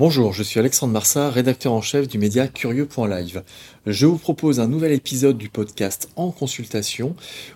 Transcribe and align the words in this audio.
Bonjour, 0.00 0.32
je 0.32 0.42
suis 0.42 0.58
Alexandre 0.58 0.94
Marsat, 0.94 1.28
rédacteur 1.28 1.74
en 1.74 1.82
chef 1.82 2.08
du 2.08 2.16
média 2.16 2.48
Curieux.live. 2.48 3.42
Je 3.84 4.06
vous 4.06 4.16
propose 4.16 4.58
un 4.58 4.66
nouvel 4.66 4.92
épisode 4.92 5.36
du 5.36 5.50
podcast 5.50 6.08
en 6.16 6.30
consultation. 6.30 7.14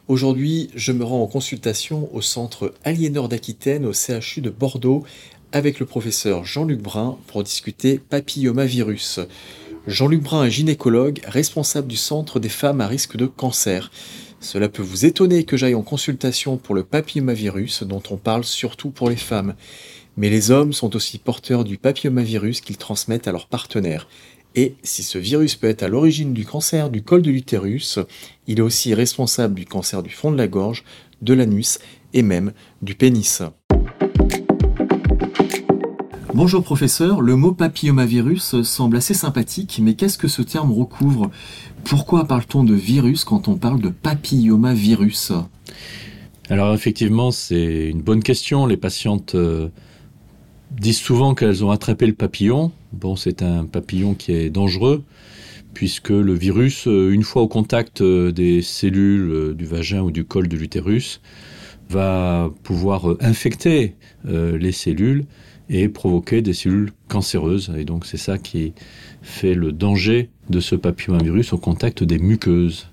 Aujourd'hui, 0.09 0.69
je 0.75 0.93
me 0.93 1.05
rends 1.05 1.23
en 1.23 1.27
consultation 1.27 2.15
au 2.15 2.21
centre 2.21 2.75
Aliénor 2.85 3.31
d'Aquitaine 3.31 3.87
au 3.87 3.95
CHU 3.95 4.43
de 4.43 4.51
Bordeaux 4.51 5.05
avec 5.53 5.81
le 5.81 5.87
professeur 5.87 6.45
Jean-Luc 6.45 6.83
Brun 6.83 7.17
pour 7.29 7.43
discuter 7.43 7.99
papillomavirus. 7.99 9.21
Jean-Luc 9.87 10.23
Brun 10.23 10.45
est 10.45 10.51
gynécologue, 10.51 11.23
responsable 11.27 11.89
du 11.89 11.97
centre 11.97 12.41
des 12.41 12.51
femmes 12.51 12.83
à 12.83 12.87
risque 12.87 13.17
de 13.17 13.25
cancer. 13.25 13.91
Cela 14.41 14.69
peut 14.69 14.83
vous 14.83 15.07
étonner 15.07 15.45
que 15.45 15.57
j'aille 15.57 15.75
en 15.75 15.81
consultation 15.81 16.59
pour 16.59 16.75
le 16.75 16.85
papillomavirus 16.85 17.85
dont 17.85 18.03
on 18.11 18.19
parle 18.19 18.45
surtout 18.45 18.91
pour 18.91 19.09
les 19.09 19.17
femmes. 19.17 19.55
Mais 20.17 20.31
les 20.31 20.53
hommes 20.53 20.73
sont 20.73 20.95
aussi 20.95 21.19
porteurs 21.19 21.65
du 21.65 21.77
papillomavirus 21.77 22.61
qu'ils 22.61 22.77
transmettent 22.77 23.27
à 23.27 23.33
leurs 23.33 23.49
partenaires. 23.49 24.07
Et 24.55 24.77
si 24.85 25.03
ce 25.03 25.19
virus 25.19 25.57
peut 25.57 25.67
être 25.67 25.83
à 25.83 25.89
l'origine 25.89 26.33
du 26.33 26.45
cancer 26.45 26.89
du 26.89 27.03
col 27.03 27.23
de 27.23 27.33
l'utérus, 27.33 27.99
il 28.47 28.59
est 28.61 28.63
aussi 28.63 28.95
responsable 28.95 29.55
du 29.55 29.67
cancer 29.67 30.05
du 30.05 30.11
fond 30.11 30.31
de 30.31 30.37
la 30.37 30.47
gorge, 30.47 30.85
de 31.21 31.35
l'anus 31.35 31.81
et 32.13 32.23
même 32.23 32.53
du 32.81 32.95
pénis. 32.95 33.43
Bonjour 36.33 36.63
professeur, 36.63 37.21
le 37.21 37.35
mot 37.35 37.51
papillomavirus 37.51 38.63
semble 38.63 38.99
assez 38.99 39.15
sympathique, 39.15 39.81
mais 39.83 39.95
qu'est-ce 39.95 40.19
que 40.19 40.29
ce 40.29 40.43
terme 40.43 40.73
recouvre? 40.73 41.33
Pourquoi 41.83 42.25
parle-t-on 42.25 42.63
de 42.63 42.75
virus 42.75 43.25
quand 43.25 43.49
on 43.49 43.57
parle 43.57 43.81
de 43.81 43.89
papillomavirus? 43.89 45.33
Alors 46.51 46.73
effectivement, 46.73 47.33
c'est 47.33 47.89
une 47.89 48.03
bonne 48.03 48.23
question. 48.23 48.67
Les 48.67 48.77
patientes 48.77 49.35
euh, 49.35 49.69
disent 50.79 50.99
souvent 50.99 51.35
qu'elles 51.35 51.65
ont 51.65 51.71
attrapé 51.71 52.07
le 52.07 52.13
papillon. 52.13 52.73
Bon, 52.93 53.17
c'est 53.17 53.43
un 53.43 53.65
papillon 53.65 54.15
qui 54.15 54.33
est 54.33 54.51
dangereux, 54.51 55.05
puisque 55.73 56.11
le 56.11 56.35
virus, 56.35 56.87
euh, 56.87 57.11
une 57.11 57.23
fois 57.23 57.43
au 57.43 57.49
contact 57.49 58.01
euh, 58.01 58.33
des 58.33 58.63
cellules 58.63 59.31
euh, 59.31 59.55
du 59.55 59.65
vagin 59.65 60.03
ou 60.03 60.11
du 60.11 60.25
col 60.25 60.49
de 60.49 60.57
l'utérus, 60.57 61.21
va 61.91 62.51
pouvoir 62.63 63.17
infecter 63.21 63.95
les 64.25 64.73
cellules 64.73 65.27
et 65.69 65.91
provoquer 65.91 66.41
des 66.41 66.55
cellules 66.55 66.93
cancéreuses. 67.09 67.73
Et 67.77 67.85
donc 67.85 68.07
c'est 68.07 68.17
ça 68.17 68.39
qui 68.39 68.73
fait 69.21 69.55
le 69.55 69.71
danger 69.71 70.31
de 70.49 70.61
ce 70.61 70.77
papillomavirus 70.77 71.53
au 71.53 71.59
contact 71.59 72.03
des 72.03 72.19
muqueuses. 72.19 72.89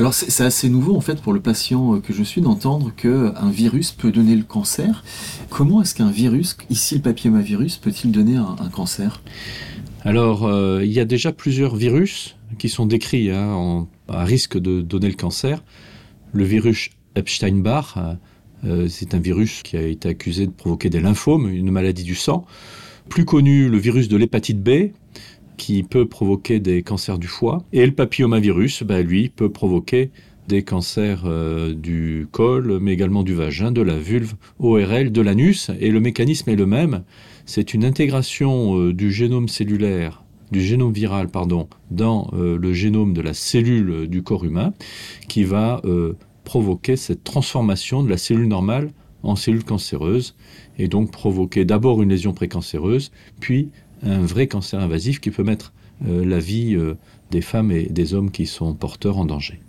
Alors 0.00 0.14
c'est 0.14 0.44
assez 0.44 0.70
nouveau 0.70 0.96
en 0.96 1.02
fait 1.02 1.20
pour 1.20 1.34
le 1.34 1.40
patient 1.40 1.96
euh, 1.96 2.00
que 2.00 2.14
je 2.14 2.22
suis 2.22 2.40
d'entendre 2.40 2.90
qu'un 2.96 3.50
virus 3.50 3.92
peut 3.92 4.10
donner 4.10 4.34
le 4.34 4.44
cancer. 4.44 5.04
Comment 5.50 5.82
est-ce 5.82 5.94
qu'un 5.94 6.10
virus, 6.10 6.56
ici 6.70 6.94
le 6.94 7.02
papillomavirus, 7.02 7.76
peut-il 7.76 8.10
donner 8.10 8.36
un, 8.36 8.70
cancer? 8.72 9.22
Alors 10.02 10.46
euh, 10.46 10.80
il 10.82 10.90
y 10.90 11.00
a 11.00 11.04
déjà 11.04 11.32
plusieurs 11.32 11.76
virus 11.76 12.36
qui 12.56 12.70
sont 12.70 12.86
décrits 12.86 13.30
hein, 13.30 13.86
à 14.08 14.24
risque 14.24 14.56
de 14.56 14.80
donner 14.80 15.08
le 15.08 15.16
cancer. 15.16 15.62
Le 16.32 16.44
virus 16.44 16.88
Epstein-Barr, 17.14 18.16
euh, 18.64 18.88
c'est 18.88 19.12
un 19.12 19.20
virus 19.20 19.62
qui 19.62 19.76
a 19.76 19.82
été 19.82 20.08
accusé 20.08 20.46
de 20.46 20.52
provoquer 20.52 20.88
des 20.88 21.00
lymphomes, 21.00 21.46
une 21.46 21.70
maladie 21.70 22.04
du 22.04 22.14
sang. 22.14 22.46
Plus 23.10 23.26
connu, 23.26 23.68
le 23.68 23.76
virus 23.76 24.08
de 24.08 24.16
l'hépatite 24.16 24.62
B, 24.62 24.92
qui 25.60 25.82
peut 25.82 26.06
provoquer 26.06 26.58
des 26.58 26.82
cancers 26.82 27.18
du 27.18 27.26
foie. 27.26 27.62
Et 27.74 27.84
le 27.84 27.92
papillomavirus, 27.92 28.82
bah, 28.82 29.02
lui, 29.02 29.28
peut 29.28 29.50
provoquer 29.50 30.10
des 30.48 30.62
cancers 30.62 31.24
euh, 31.26 31.74
du 31.74 32.28
col, 32.32 32.78
mais 32.80 32.94
également 32.94 33.22
du 33.22 33.34
vagin, 33.34 33.70
de 33.70 33.82
la 33.82 33.98
vulve, 33.98 34.36
ORL, 34.58 35.12
de 35.12 35.20
l'anus. 35.20 35.70
Et 35.78 35.90
le 35.90 36.00
mécanisme 36.00 36.48
est 36.48 36.56
le 36.56 36.64
même. 36.64 37.02
C'est 37.44 37.74
une 37.74 37.84
intégration 37.84 38.78
euh, 38.78 38.94
du 38.94 39.12
génome 39.12 39.48
cellulaire, 39.48 40.24
du 40.50 40.62
génome 40.62 40.94
viral, 40.94 41.28
dans 41.90 42.30
euh, 42.32 42.56
le 42.56 42.72
génome 42.72 43.12
de 43.12 43.20
la 43.20 43.34
cellule 43.34 44.08
du 44.08 44.22
corps 44.22 44.46
humain, 44.46 44.72
qui 45.28 45.44
va 45.44 45.82
provoquer 46.44 46.96
cette 46.96 47.22
transformation 47.22 48.02
de 48.02 48.08
la 48.08 48.16
cellule 48.16 48.48
normale 48.48 48.92
en 49.22 49.36
cellule 49.36 49.64
cancéreuse, 49.64 50.34
et 50.78 50.88
donc 50.88 51.10
provoquer 51.10 51.66
d'abord 51.66 52.02
une 52.02 52.08
lésion 52.08 52.32
précancéreuse, 52.32 53.12
puis 53.40 53.68
un 54.02 54.20
vrai 54.20 54.46
cancer 54.46 54.80
invasif 54.80 55.20
qui 55.20 55.30
peut 55.30 55.44
mettre 55.44 55.72
euh, 56.06 56.24
la 56.24 56.38
vie 56.38 56.74
euh, 56.74 56.96
des 57.30 57.42
femmes 57.42 57.70
et 57.70 57.84
des 57.84 58.14
hommes 58.14 58.30
qui 58.30 58.46
sont 58.46 58.74
porteurs 58.74 59.18
en 59.18 59.24
danger. 59.24 59.60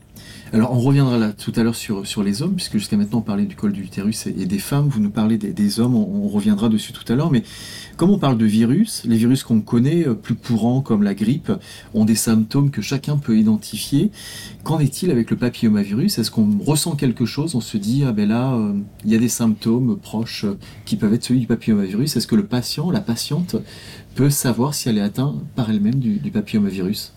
Alors 0.53 0.73
on 0.73 0.79
reviendra 0.79 1.17
là 1.17 1.31
tout 1.31 1.53
à 1.56 1.63
l'heure 1.63 1.75
sur, 1.75 2.23
les 2.23 2.41
hommes, 2.41 2.56
puisque 2.56 2.73
jusqu'à 2.73 2.97
maintenant 2.97 3.19
on 3.19 3.22
parlait 3.22 3.45
du 3.45 3.56
col 3.56 3.72
de 3.72 3.78
l'utérus 3.78 4.28
et, 4.28 4.34
des 4.34 4.59
femmes, 4.59 4.89
vous 4.89 5.00
nous 5.00 5.09
parlez 5.09 5.38
des, 5.38 5.79
hommes, 5.79 5.95
on, 5.95 6.28
reviendra 6.28 6.67
dessus 6.67 6.91
tout 6.91 7.09
à 7.12 7.16
l'heure, 7.16 7.31
mais 7.31 7.44
comme 7.95 8.09
on 8.09 8.19
parle 8.19 8.38
de 8.38 8.45
virus, 8.45 9.03
les 9.06 9.16
virus 9.16 9.44
qu'on 9.44 9.61
connaît, 9.61 10.06
euh, 10.06 10.13
plus 10.13 10.35
courants 10.35 10.81
comme 10.81 11.03
la 11.03 11.13
grippe, 11.13 11.53
ont 11.94 12.03
des 12.03 12.16
symptômes 12.16 12.69
que 12.69 12.81
chacun 12.81 13.16
peut 13.17 13.38
identifier. 13.38 14.11
Qu'en 14.63 14.79
est-il 14.79 15.09
avec 15.09 15.31
le 15.31 15.38
papillomavirus? 15.38 16.17
Est-ce 16.17 16.31
qu'on 16.31 16.57
ressent 16.59 16.95
quelque 16.95 17.25
chose? 17.25 17.56
On 17.56 17.61
se 17.61 17.78
dit, 17.78 18.03
ah 18.06 18.11
ben 18.11 18.28
là, 18.28 18.59
il 19.06 19.11
y 19.11 19.16
a 19.16 19.19
des 19.19 19.29
symptômes 19.29 19.97
proches 19.97 20.45
qui 20.85 20.97
peuvent 20.97 21.13
être 21.13 21.23
celui 21.23 21.40
du 21.40 21.47
papillomavirus. 21.47 22.17
Est-ce 22.17 22.28
que 22.28 22.35
le 22.35 22.45
patient, 22.45 22.91
la 22.91 23.01
patiente, 23.01 23.56
peut 24.16 24.29
savoir 24.29 24.73
si 24.73 24.90
elle 24.90 24.97
est 24.97 25.01
atteinte 25.01 25.35
par 25.56 25.69
elle-même 25.69 25.95
du, 25.95 26.19
papillomavirus? 26.31 27.13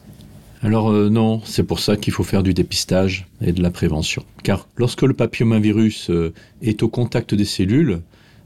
Alors 0.65 0.91
euh, 0.91 1.11
non, 1.11 1.43
c'est 1.45 1.63
pour 1.63 1.79
ça 1.79 1.99
qu'il 1.99 2.15
faut 2.15 2.23
faire 2.23 2.43
du 2.43 2.55
dépistage 2.55 3.27
et 3.43 3.53
de 3.53 3.63
la 3.63 3.71
prévention. 3.71 4.25
Car 4.43 4.67
lorsque 4.77 5.03
le 5.03 5.13
papillomavirus 5.13 6.09
euh, 6.09 6.33
est 6.63 6.83
au 6.83 6.89
contact 6.89 7.35
des 7.35 7.45
cellules, 7.45 8.01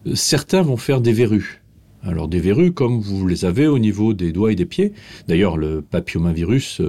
euh, 0.04 0.16
certains 0.16 0.62
vont 0.62 0.76
faire 0.76 1.00
des 1.00 1.12
verrues. 1.12 1.62
Alors 2.02 2.26
des 2.26 2.40
verrues 2.40 2.72
comme 2.72 2.98
vous 2.98 3.24
les 3.28 3.44
avez 3.44 3.68
au 3.68 3.78
niveau 3.78 4.14
des 4.14 4.32
doigts 4.32 4.50
et 4.50 4.56
des 4.56 4.66
pieds. 4.66 4.94
D'ailleurs, 5.28 5.56
le 5.56 5.80
papillomavirus, 5.80 6.80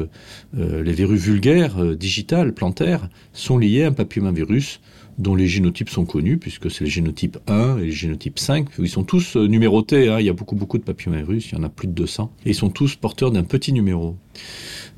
les 0.53 0.94
verrues 0.94 1.17
vulgaires, 1.17 1.84
digitales, 1.96 2.53
plantaires, 2.53 3.09
sont 3.34 3.57
liées 3.57 3.85
à 3.85 3.88
un 3.88 3.91
papillomavirus 3.91 4.79
dont 5.19 5.35
les 5.35 5.47
génotypes 5.47 5.90
sont 5.90 6.06
connus, 6.06 6.38
puisque 6.38 6.72
c'est 6.72 6.85
le 6.85 6.90
génotype 6.90 7.38
1 7.47 7.80
et 7.80 7.85
le 7.85 7.91
génotype 7.91 8.40
5. 8.40 8.69
Ils 8.80 8.90
sont 8.90 9.03
tous 9.03 9.35
euh, 9.35 9.47
numérotés, 9.47 10.07
hein. 10.07 10.19
il 10.19 10.25
y 10.25 10.30
a 10.30 10.34
beaucoup, 10.34 10.56
beaucoup 10.56 10.78
de 10.78 10.84
papillomavirus, 10.84 11.52
il 11.52 11.56
y 11.56 11.57
en 11.59 11.63
a 11.63 11.69
plus 11.69 11.88
de 11.88 11.94
200, 11.94 12.31
et 12.46 12.52
ils 12.52 12.56
sont 12.56 12.69
tous 12.69 12.96
porteurs 12.96 13.29
d'un 13.29 13.44
petit 13.44 13.74
numéro. 13.74 14.16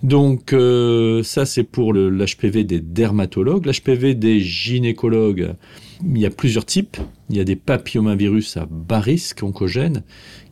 Donc 0.03 0.53
euh, 0.53 1.23
ça, 1.23 1.45
c'est 1.45 1.63
pour 1.63 1.93
l'HPV 1.93 2.63
des 2.63 2.79
dermatologues. 2.79 3.65
L'HPV 3.65 4.13
des 4.13 4.39
gynécologues, 4.39 5.55
il 6.03 6.17
y 6.19 6.25
a 6.25 6.31
plusieurs 6.31 6.65
types. 6.65 6.97
Il 7.29 7.37
y 7.37 7.39
a 7.39 7.43
des 7.43 7.55
papillomavirus 7.55 8.57
à 8.57 8.67
bas 8.69 8.99
risque 8.99 9.41
oncogène, 9.41 10.03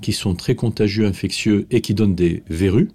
qui 0.01 0.13
sont 0.13 0.33
très 0.33 0.55
contagieux, 0.55 1.05
infectieux 1.05 1.67
et 1.69 1.81
qui 1.81 1.93
donnent 1.93 2.15
des 2.15 2.43
verrues. 2.49 2.89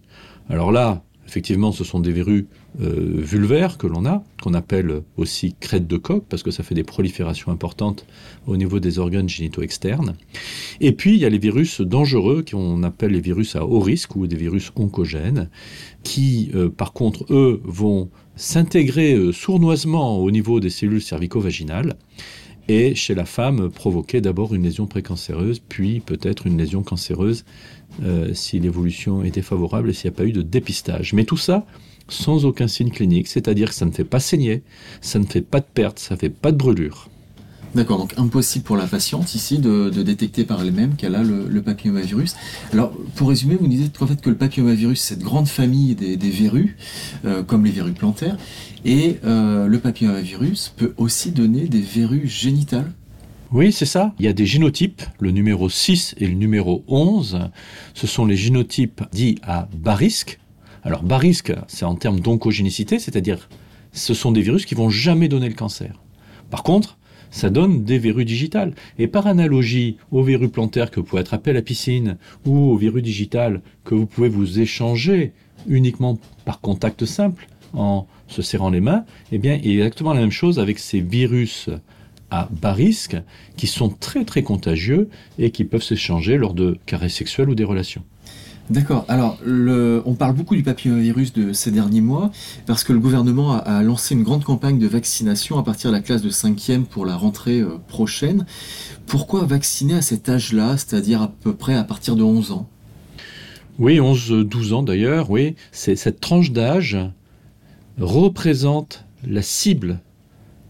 Alors 0.49 0.73
là, 0.73 1.05
effectivement, 1.27 1.71
ce 1.71 1.85
sont 1.85 2.01
des 2.01 2.13
verrues 2.13 2.47
euh, 2.81 3.21
vulvaires 3.21 3.79
que 3.79 3.87
l'on 3.87 4.05
a, 4.05 4.25
qu'on 4.43 4.53
appelle 4.53 5.03
aussi 5.17 5.55
crête 5.61 5.87
de 5.87 5.97
coque, 5.97 6.25
parce 6.29 6.43
que 6.43 6.51
ça 6.51 6.65
fait 6.65 6.75
des 6.75 6.83
proliférations 6.83 7.53
importantes 7.53 8.05
au 8.49 8.57
niveau 8.57 8.81
des 8.81 8.99
organes 8.99 9.29
génitaux 9.29 9.63
externes. 9.63 10.17
Et 10.81 10.91
puis, 10.91 11.15
il 11.15 11.21
y 11.21 11.25
a 11.25 11.29
les 11.29 11.39
virus 11.39 11.81
dangereux, 11.81 12.45
qu'on 12.49 12.83
appelle 12.83 13.13
les 13.13 13.21
virus 13.21 13.55
à 13.55 13.65
haut 13.65 13.79
risque, 13.79 14.17
ou 14.17 14.27
des 14.27 14.35
virus 14.35 14.73
oncogènes, 14.75 15.51
qui, 16.03 16.51
euh, 16.57 16.69
par 16.69 16.93
contre, 16.93 17.33
eux, 17.33 17.61
vont 17.63 18.11
s'intégrer 18.35 19.15
euh, 19.15 19.31
sournoisement 19.31 20.19
au 20.19 20.33
niveau 20.33 20.59
des 20.59 20.71
cellules 20.71 21.03
cervico-vaginales, 21.03 21.95
et 22.67 22.97
chez 22.97 23.15
la 23.15 23.25
femme, 23.25 23.71
provoquer 23.71 24.21
d'abord 24.21 24.53
une 24.53 24.65
lésion 24.65 24.87
précancéreuse, 24.87 25.61
puis 25.61 26.01
peut-être 26.01 26.49
une 26.49 26.59
lésion 26.59 26.83
cancéreuse 26.83 27.45
si 28.33 28.59
l'évolution 28.59 29.23
était 29.23 29.43
favorable 29.43 29.91
et 29.91 29.93
s'il 29.93 30.11
n'y 30.11 30.17
a 30.17 30.17
pas 30.17 30.25
eu 30.25 30.33
de 30.33 30.43
dépistage. 30.43 31.13
Mais 31.13 31.25
tout 31.25 31.37
ça, 31.37 31.65
sans 32.09 32.45
aucun 32.45 32.69
signe 32.69 32.91
clinique, 32.91 33.29
c'est-à-dire 33.29 33.71
que 33.71 33.75
ça 33.75 33.87
ne 33.87 33.91
fait 33.91 34.05
pas 34.05 34.21
saigner, 34.21 34.63
ça 35.01 35.19
ne 35.19 35.25
fait 35.25 35.41
pas 35.43 35.61
de 35.61 35.67
perte, 35.73 35.99
ça 35.99 36.15
ne 36.15 36.21
fait 36.21 36.31
pas 36.31 36.53
de 36.53 36.57
brûlure. 36.57 37.09
D'accord, 37.75 37.99
donc 37.99 38.15
impossible 38.17 38.65
pour 38.65 38.77
la 38.77 38.87
patiente 38.87 39.35
ici 39.35 39.59
de, 39.59 39.91
détecter 39.91 40.45
par 40.45 40.61
elle-même 40.61 40.95
qu'elle 40.95 41.17
a 41.17 41.25
le, 41.25 41.61
papillomavirus. 41.61 42.37
Alors, 42.73 42.93
pour 43.17 43.29
résumer, 43.29 43.57
vous 43.57 43.67
disiez 43.67 43.91
en 43.99 44.07
fait 44.07 44.21
que 44.21 44.31
le 44.31 44.37
papillomavirus, 44.37 45.01
c'est 45.01 45.15
cette 45.15 45.25
grande 45.25 45.49
famille 45.49 45.97
des, 45.97 46.31
verrues, 46.31 46.77
euh, 47.25 47.43
comme 47.43 47.65
les 47.65 47.73
verrues 47.73 47.93
plantaires, 47.93 48.37
et 48.85 49.17
euh, 49.25 49.67
le 49.67 49.79
papillomavirus 49.81 50.73
peut 50.77 50.95
aussi 50.99 51.33
donner 51.33 51.67
des 51.67 51.81
verrues 51.81 52.29
génitales 52.29 52.93
oui, 53.53 53.71
c'est 53.71 53.87
ça. 53.87 54.13
Il 54.19 54.25
y 54.25 54.29
a 54.29 54.33
des 54.33 54.47
génotypes, 54.47 55.03
le 55.21 55.31
numéro 55.31 55.69
6 55.69 56.17
et 56.19 56.27
le 56.27 56.35
numéro 56.35 56.83
11. 56.89 57.51
Ce 57.95 58.07
sont 58.09 58.27
les 58.27 58.35
génotypes 58.35 59.03
dits 59.13 59.39
à 59.45 59.69
bas 59.73 59.95
risque. 59.95 60.41
Alors, 60.85 61.03
bas 61.03 61.19
risque, 61.19 61.53
c'est 61.67 61.87
en 61.87 61.95
termes 61.95 62.21
d'oncogénicité, 62.21 62.99
c'est-à-dire 62.99 63.49
ce 63.93 64.13
sont 64.13 64.33
des 64.33 64.43
virus 64.43 64.67
qui 64.67 64.75
vont 64.75 64.91
jamais 64.91 65.29
donner 65.29 65.49
le 65.49 65.55
cancer. 65.55 66.03
Par 66.51 66.63
contre, 66.63 66.99
ça 67.31 67.51
donne 67.51 67.85
des 67.85 67.99
verrues 67.99 68.25
digitales. 68.25 68.75
Et 68.99 69.09
par 69.09 69.27
analogie 69.27 69.97
aux 70.13 70.23
verrues 70.23 70.51
plantaires 70.51 70.91
que 70.91 71.01
vous 71.01 71.07
pouvez 71.07 71.23
attraper 71.23 71.51
à 71.51 71.55
la 71.55 71.63
piscine 71.63 72.17
ou 72.47 72.71
aux 72.71 72.77
verrues 72.77 73.03
digitales 73.03 73.63
que 73.85 73.95
vous 73.95 74.07
pouvez 74.07 74.29
vous 74.29 74.61
échanger 74.61 75.33
uniquement 75.67 76.19
par 76.45 76.61
contact 76.61 77.07
simple 77.07 77.49
en 77.73 78.07
se 78.29 78.43
serrant 78.43 78.71
les 78.71 78.81
mains, 78.81 79.05
eh 79.33 79.39
bien, 79.39 79.59
il 79.65 79.73
y 79.73 79.83
a 79.83 79.87
exactement 79.87 80.13
la 80.13 80.21
même 80.21 80.31
chose 80.31 80.61
avec 80.61 80.79
ces 80.79 81.01
virus 81.01 81.71
à 82.31 82.49
bas 82.53 82.73
risque 82.73 83.17
qui 83.57 83.67
sont 83.67 83.89
très 83.89 84.25
très 84.25 84.43
contagieux 84.43 85.09
et 85.39 85.51
qui 85.51 85.65
peuvent 85.65 85.83
s'échanger 85.83 86.37
lors 86.37 86.55
de 86.55 86.79
caresses 86.87 87.15
sexuelles 87.15 87.49
ou 87.49 87.55
des 87.55 87.65
relations. 87.65 88.05
D'accord. 88.71 89.05
Alors, 89.09 89.39
on 89.45 90.15
parle 90.15 90.35
beaucoup 90.35 90.57
du 90.57 90.63
papillomavirus 90.63 91.35
de 91.35 91.53
ces 91.53 91.71
derniers 91.71 92.01
mois 92.01 92.31
parce 92.65 92.83
que 92.83 92.95
le 92.95 92.99
gouvernement 92.99 93.53
a, 93.53 93.83
lancé 93.83 94.15
une 94.15 94.23
grande 94.23 94.43
campagne 94.43 94.79
de 94.79 94.87
vaccination 94.87 95.59
à 95.59 95.63
partir 95.63 95.91
de 95.91 95.97
la 95.97 96.01
classe 96.01 96.23
de 96.23 96.31
5e 96.31 96.85
pour 96.85 97.05
la 97.05 97.15
rentrée 97.15 97.61
euh, 97.61 97.79
prochaine. 97.89 98.47
Pourquoi 99.07 99.45
vacciner 99.45 99.95
à 99.95 100.03
cet 100.03 100.31
âge-là, 100.31 100.79
c'est-à-dire 100.79 101.21
à 101.21 101.29
peu 101.29 101.55
près 101.55 101.75
à 101.75 101.85
partir 101.85 102.17
de 102.17 102.23
11 102.23 102.53
ans? 102.53 102.67
Oui, 103.79 103.99
11-12 103.99 104.73
ans 104.73 104.83
d'ailleurs, 104.83 105.31
oui. 105.31 105.57
Cette 105.73 106.21
tranche 106.21 106.51
d'âge 106.51 106.97
représente 107.99 109.05
la 109.27 109.43
cible 109.43 110.01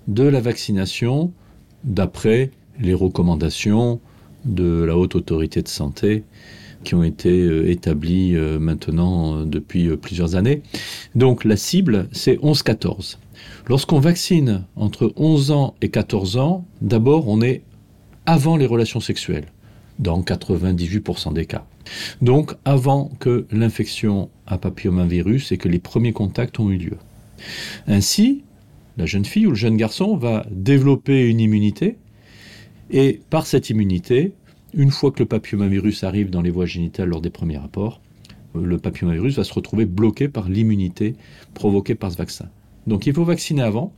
de 0.08 0.24
la 0.24 0.40
vaccination 0.40 1.32
d'après 1.84 2.50
les 2.80 2.94
recommandations 2.94 4.00
de 4.44 4.82
la 4.82 4.96
haute 4.96 5.14
autorité 5.14 5.62
de 5.62 5.68
santé 5.68 6.24
qui 6.84 6.94
ont 6.94 7.02
été 7.02 7.30
euh, 7.30 7.68
établies 7.68 8.36
euh, 8.36 8.58
maintenant 8.58 9.38
euh, 9.38 9.44
depuis 9.44 9.96
plusieurs 9.96 10.36
années. 10.36 10.62
Donc 11.14 11.44
la 11.44 11.56
cible, 11.56 12.08
c'est 12.12 12.36
11-14. 12.36 13.18
Lorsqu'on 13.68 13.98
vaccine 13.98 14.64
entre 14.76 15.12
11 15.16 15.50
ans 15.50 15.74
et 15.82 15.88
14 15.88 16.36
ans, 16.36 16.64
d'abord 16.80 17.28
on 17.28 17.42
est 17.42 17.62
avant 18.26 18.56
les 18.56 18.66
relations 18.66 19.00
sexuelles, 19.00 19.46
dans 19.98 20.20
98% 20.22 21.32
des 21.32 21.46
cas. 21.46 21.66
Donc 22.22 22.54
avant 22.64 23.10
que 23.18 23.46
l'infection 23.50 24.30
à 24.46 24.58
papillomavirus 24.58 25.52
et 25.52 25.56
que 25.56 25.68
les 25.68 25.78
premiers 25.78 26.12
contacts 26.12 26.58
ont 26.60 26.70
eu 26.70 26.78
lieu. 26.78 26.96
Ainsi, 27.86 28.44
la 28.96 29.06
jeune 29.06 29.24
fille 29.24 29.46
ou 29.46 29.50
le 29.50 29.56
jeune 29.56 29.76
garçon 29.76 30.16
va 30.16 30.46
développer 30.50 31.26
une 31.26 31.40
immunité 31.40 31.98
et 32.90 33.20
par 33.30 33.46
cette 33.46 33.70
immunité, 33.70 34.32
une 34.76 34.90
fois 34.90 35.10
que 35.10 35.20
le 35.20 35.26
papillomavirus 35.26 36.04
arrive 36.04 36.30
dans 36.30 36.42
les 36.42 36.50
voies 36.50 36.66
génitales 36.66 37.08
lors 37.08 37.20
des 37.20 37.30
premiers 37.30 37.58
rapports, 37.58 38.00
le 38.54 38.78
papillomavirus 38.78 39.36
va 39.36 39.44
se 39.44 39.52
retrouver 39.52 39.84
bloqué 39.84 40.28
par 40.28 40.48
l'immunité 40.48 41.14
provoquée 41.54 41.94
par 41.94 42.12
ce 42.12 42.16
vaccin. 42.16 42.48
Donc 42.86 43.06
il 43.06 43.14
faut 43.14 43.24
vacciner 43.24 43.62
avant 43.62 43.92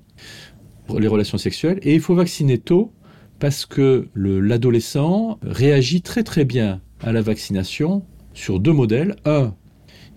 les 0.99 1.09
relations 1.09 1.39
sexuelles 1.39 1.79
et 1.83 1.95
il 1.95 2.01
faut 2.01 2.15
vacciner 2.15 2.59
tôt 2.59 2.93
parce 3.39 3.67
que 3.67 4.09
l'adolescent 4.15 5.39
réagit 5.43 6.01
très 6.01 6.23
très 6.23 6.45
bien 6.45 6.81
à 7.01 7.13
la 7.13 7.21
vaccination 7.21 8.03
sur 8.33 8.61
deux 8.61 8.73
modèles. 8.73 9.17
Un, 9.25 9.55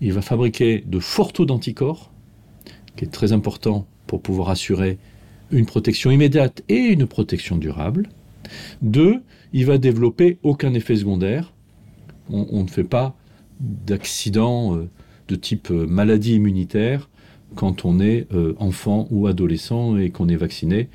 il 0.00 0.12
va 0.12 0.22
fabriquer 0.22 0.82
de 0.86 0.98
forts 0.98 1.32
taux 1.32 1.44
d'anticorps, 1.44 2.12
qui 2.96 3.04
est 3.04 3.08
très 3.08 3.32
important 3.32 3.86
pour 4.06 4.22
pouvoir 4.22 4.48
assurer 4.48 4.98
une 5.50 5.66
protection 5.66 6.10
immédiate 6.10 6.62
et 6.68 6.78
une 6.78 7.06
protection 7.06 7.58
durable. 7.58 8.08
Deux, 8.82 9.22
il 9.52 9.66
va 9.66 9.78
développer 9.78 10.38
aucun 10.42 10.74
effet 10.74 10.96
secondaire. 10.96 11.52
On, 12.32 12.62
ne 12.62 12.68
fait 12.68 12.84
pas 12.84 13.16
d'accident 13.58 14.76
euh, 14.76 14.88
de 15.28 15.34
type 15.34 15.70
euh, 15.72 15.86
maladie 15.86 16.36
immunitaire 16.36 17.08
quand 17.56 17.84
on 17.84 17.98
est 17.98 18.28
euh, 18.32 18.54
enfant 18.58 19.08
ou 19.10 19.26
adolescent 19.26 19.96
et 19.96 20.10
qu'on 20.10 20.28
est 20.28 20.36
vacciné. 20.36 20.88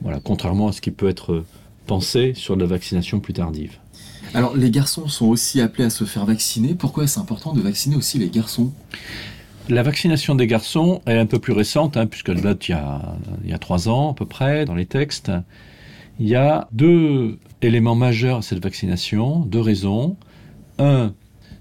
Voilà, 0.00 0.18
contrairement 0.24 0.68
à 0.68 0.72
ce 0.72 0.80
qui 0.80 0.90
peut 0.90 1.08
être 1.08 1.44
pensé 1.86 2.32
sur 2.34 2.56
la 2.56 2.64
vaccination 2.64 3.20
plus 3.20 3.34
tardive. 3.34 3.76
Alors 4.32 4.56
les 4.56 4.70
garçons 4.70 5.08
sont 5.08 5.26
aussi 5.26 5.60
appelés 5.60 5.84
à 5.84 5.90
se 5.90 6.04
faire 6.04 6.24
vacciner. 6.24 6.74
Pourquoi 6.74 7.04
est-ce 7.04 7.20
important 7.20 7.52
de 7.52 7.60
vacciner 7.60 7.96
aussi 7.96 8.18
les 8.18 8.30
garçons? 8.30 8.72
La 9.68 9.82
vaccination 9.82 10.34
des 10.34 10.46
garçons 10.46 11.02
est 11.06 11.18
un 11.18 11.26
peu 11.26 11.38
plus 11.38 11.52
récente, 11.52 11.98
hein, 11.98 12.06
puisqu'elle 12.06 12.40
date 12.40 12.68
il 12.68 12.72
y, 12.72 12.74
a, 12.74 13.16
il 13.44 13.50
y 13.50 13.52
a 13.52 13.58
trois 13.58 13.88
ans 13.88 14.12
à 14.12 14.14
peu 14.14 14.24
près 14.24 14.64
dans 14.64 14.74
les 14.74 14.86
textes. 14.86 15.30
Il 16.22 16.28
y 16.28 16.34
a 16.34 16.68
deux 16.70 17.38
éléments 17.62 17.94
majeurs 17.94 18.38
à 18.38 18.42
cette 18.42 18.62
vaccination, 18.62 19.40
deux 19.40 19.60
raisons. 19.60 20.18
Un, 20.78 21.14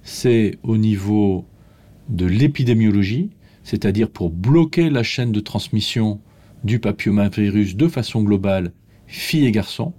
c'est 0.03 0.57
au 0.63 0.75
niveau 0.75 1.45
de 2.09 2.25
l'épidémiologie, 2.25 3.29
c'est-à-dire 3.63 4.09
pour 4.09 4.29
bloquer 4.29 4.89
la 4.89 5.01
chaîne 5.01 5.31
de 5.31 5.39
transmission 5.39 6.19
du 6.65 6.79
papillomavirus 6.79 7.77
de 7.77 7.87
façon 7.87 8.21
globale, 8.21 8.73
filles 9.07 9.45
et 9.45 9.51
garçons. 9.53 9.93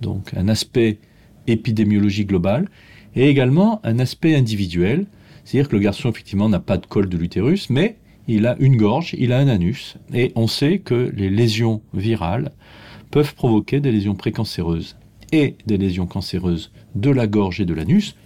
Donc 0.00 0.34
un 0.34 0.48
aspect 0.48 0.98
épidémiologique 1.46 2.26
global 2.26 2.68
et 3.14 3.28
également 3.28 3.80
un 3.84 4.00
aspect 4.00 4.34
individuel, 4.34 5.06
c'est-à-dire 5.44 5.68
que 5.68 5.76
le 5.76 5.82
garçon 5.82 6.10
effectivement 6.10 6.48
n'a 6.48 6.58
pas 6.58 6.76
de 6.76 6.86
col 6.86 7.08
de 7.08 7.16
l'utérus, 7.16 7.70
mais 7.70 7.98
il 8.26 8.46
a 8.46 8.56
une 8.58 8.76
gorge, 8.76 9.14
il 9.16 9.32
a 9.32 9.38
un 9.38 9.46
anus, 9.46 9.96
et 10.12 10.32
on 10.34 10.48
sait 10.48 10.78
que 10.80 11.12
les 11.14 11.30
lésions 11.30 11.82
virales 11.94 12.50
peuvent 13.12 13.34
provoquer 13.34 13.78
des 13.78 13.92
lésions 13.92 14.16
précancéreuses 14.16 14.96
et 15.32 15.54
des 15.66 15.76
lésions 15.76 16.06
cancéreuses 16.06 16.72
de 16.94 17.10
la 17.10 17.26
gorge 17.28 17.60
et 17.60 17.66
de 17.66 17.74
l'anus, 17.74 18.16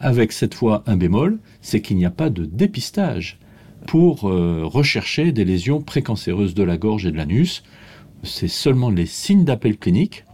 avec 0.00 0.32
cette 0.32 0.54
fois 0.54 0.82
un 0.86 0.96
bémol, 0.96 1.38
c'est 1.60 1.82
qu'il 1.82 1.98
n'y 1.98 2.06
a 2.06 2.10
pas 2.10 2.30
de 2.30 2.46
dépistage 2.46 3.38
pour 3.86 4.28
euh, 4.28 4.62
rechercher 4.64 5.30
des 5.30 5.44
lésions 5.44 5.82
précancéreuses 5.82 6.54
de 6.54 6.62
la 6.62 6.78
gorge 6.78 7.04
et 7.04 7.12
de 7.12 7.18
l'anus. 7.18 7.62
C'est 8.22 8.48
seulement 8.48 8.90
les 8.90 9.06
signes 9.06 9.44
d'appel 9.44 9.76
clinique, 9.76 10.24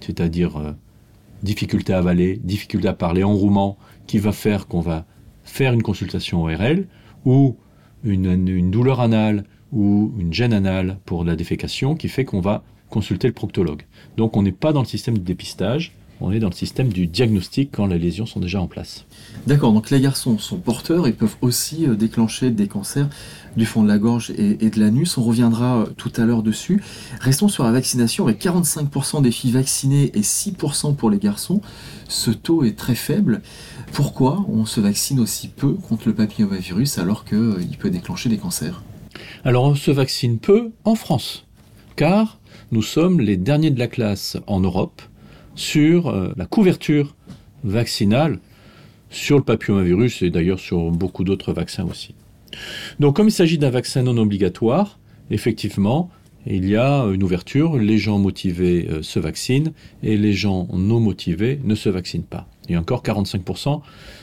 c'est-à-dire 0.00 0.58
euh, 0.58 0.72
difficulté 1.42 1.94
à 1.94 1.98
avaler, 1.98 2.36
difficulté 2.36 2.86
à 2.86 2.92
parler, 2.92 3.24
enrouement, 3.24 3.78
qui 4.06 4.18
va 4.18 4.32
faire 4.32 4.66
qu'on 4.66 4.80
va 4.80 5.06
faire 5.42 5.72
une 5.72 5.82
consultation 5.82 6.42
ORL 6.42 6.86
ou 7.24 7.56
une, 8.04 8.26
une 8.46 8.70
douleur 8.70 9.00
anale 9.00 9.44
ou 9.72 10.12
une 10.18 10.34
gêne 10.34 10.52
anale 10.52 10.98
pour 11.06 11.24
la 11.24 11.34
défécation 11.34 11.94
qui 11.94 12.08
fait 12.08 12.26
qu'on 12.26 12.40
va 12.40 12.62
consulter 12.94 13.26
le 13.26 13.34
proctologue. 13.34 13.82
Donc 14.16 14.36
on 14.36 14.42
n'est 14.42 14.52
pas 14.52 14.72
dans 14.72 14.80
le 14.80 14.86
système 14.86 15.18
de 15.18 15.24
dépistage, 15.24 15.92
on 16.20 16.30
est 16.30 16.38
dans 16.38 16.48
le 16.48 16.54
système 16.54 16.92
du 16.92 17.08
diagnostic 17.08 17.70
quand 17.72 17.86
les 17.86 17.98
lésions 17.98 18.24
sont 18.24 18.38
déjà 18.38 18.60
en 18.60 18.68
place. 18.68 19.04
D'accord, 19.48 19.72
donc 19.72 19.90
les 19.90 20.00
garçons 20.00 20.38
sont 20.38 20.58
porteurs 20.58 21.08
et 21.08 21.12
peuvent 21.12 21.34
aussi 21.40 21.86
euh, 21.86 21.96
déclencher 21.96 22.50
des 22.50 22.68
cancers 22.68 23.08
du 23.56 23.66
fond 23.66 23.82
de 23.82 23.88
la 23.88 23.98
gorge 23.98 24.30
et, 24.38 24.54
de 24.54 24.80
l'anus. 24.80 25.18
On 25.18 25.24
reviendra 25.24 25.78
euh, 25.78 25.86
tout 25.96 26.12
à 26.16 26.24
l'heure 26.24 26.44
dessus. 26.44 26.84
Restons 27.20 27.48
sur 27.48 27.64
la 27.64 27.72
vaccination 27.72 28.28
avec 28.28 28.40
45% 28.40 29.22
des 29.22 29.32
filles 29.32 29.50
vaccinées 29.50 30.12
et 30.14 30.20
6% 30.20 30.94
pour 30.94 31.10
les 31.10 31.18
garçons. 31.18 31.60
Ce 32.08 32.30
taux 32.30 32.62
est 32.62 32.78
très 32.78 32.94
faible. 32.94 33.42
Pourquoi 33.92 34.46
on 34.48 34.66
se 34.66 34.80
vaccine 34.80 35.18
aussi 35.18 35.48
peu 35.48 35.72
contre 35.72 36.06
le 36.06 36.14
papillomavirus 36.14 36.98
alors 36.98 37.24
qu'il 37.24 37.76
peut 37.76 37.90
déclencher 37.90 38.28
des 38.28 38.38
cancers? 38.38 38.84
Alors 39.44 39.64
on 39.64 39.74
se 39.74 39.90
vaccine 39.90 40.38
peu 40.38 40.70
en 40.84 40.94
France, 40.94 41.44
car 41.96 42.38
nous 42.72 42.82
sommes 42.82 43.20
les 43.20 43.36
derniers 43.36 43.70
de 43.70 43.78
la 43.78 43.86
classe 43.86 44.36
en 44.46 44.60
Europe 44.60 45.02
sur 45.54 46.08
euh, 46.08 46.32
la 46.36 46.46
couverture 46.46 47.14
vaccinale 47.62 48.38
sur 49.10 49.36
le 49.38 49.44
papillomavirus 49.44 50.22
et 50.22 50.30
d'ailleurs 50.30 50.58
sur 50.58 50.90
beaucoup 50.90 51.24
d'autres 51.24 51.52
vaccins 51.52 51.86
aussi. 51.88 52.14
Donc 53.00 53.16
comme 53.16 53.28
il 53.28 53.32
s'agit 53.32 53.58
d'un 53.58 53.70
vaccin 53.70 54.02
non 54.02 54.16
obligatoire, 54.18 54.98
effectivement, 55.30 56.10
il 56.46 56.68
y 56.68 56.76
a 56.76 57.04
une 57.04 57.22
ouverture, 57.22 57.78
les 57.78 57.98
gens 57.98 58.18
motivés 58.18 58.88
euh, 58.90 59.02
se 59.02 59.18
vaccinent 59.18 59.72
et 60.02 60.16
les 60.16 60.32
gens 60.32 60.68
non 60.72 61.00
motivés 61.00 61.60
ne 61.64 61.74
se 61.74 61.88
vaccinent 61.88 62.24
pas. 62.24 62.46
Et 62.68 62.76
encore 62.76 63.02
45%, 63.02 63.80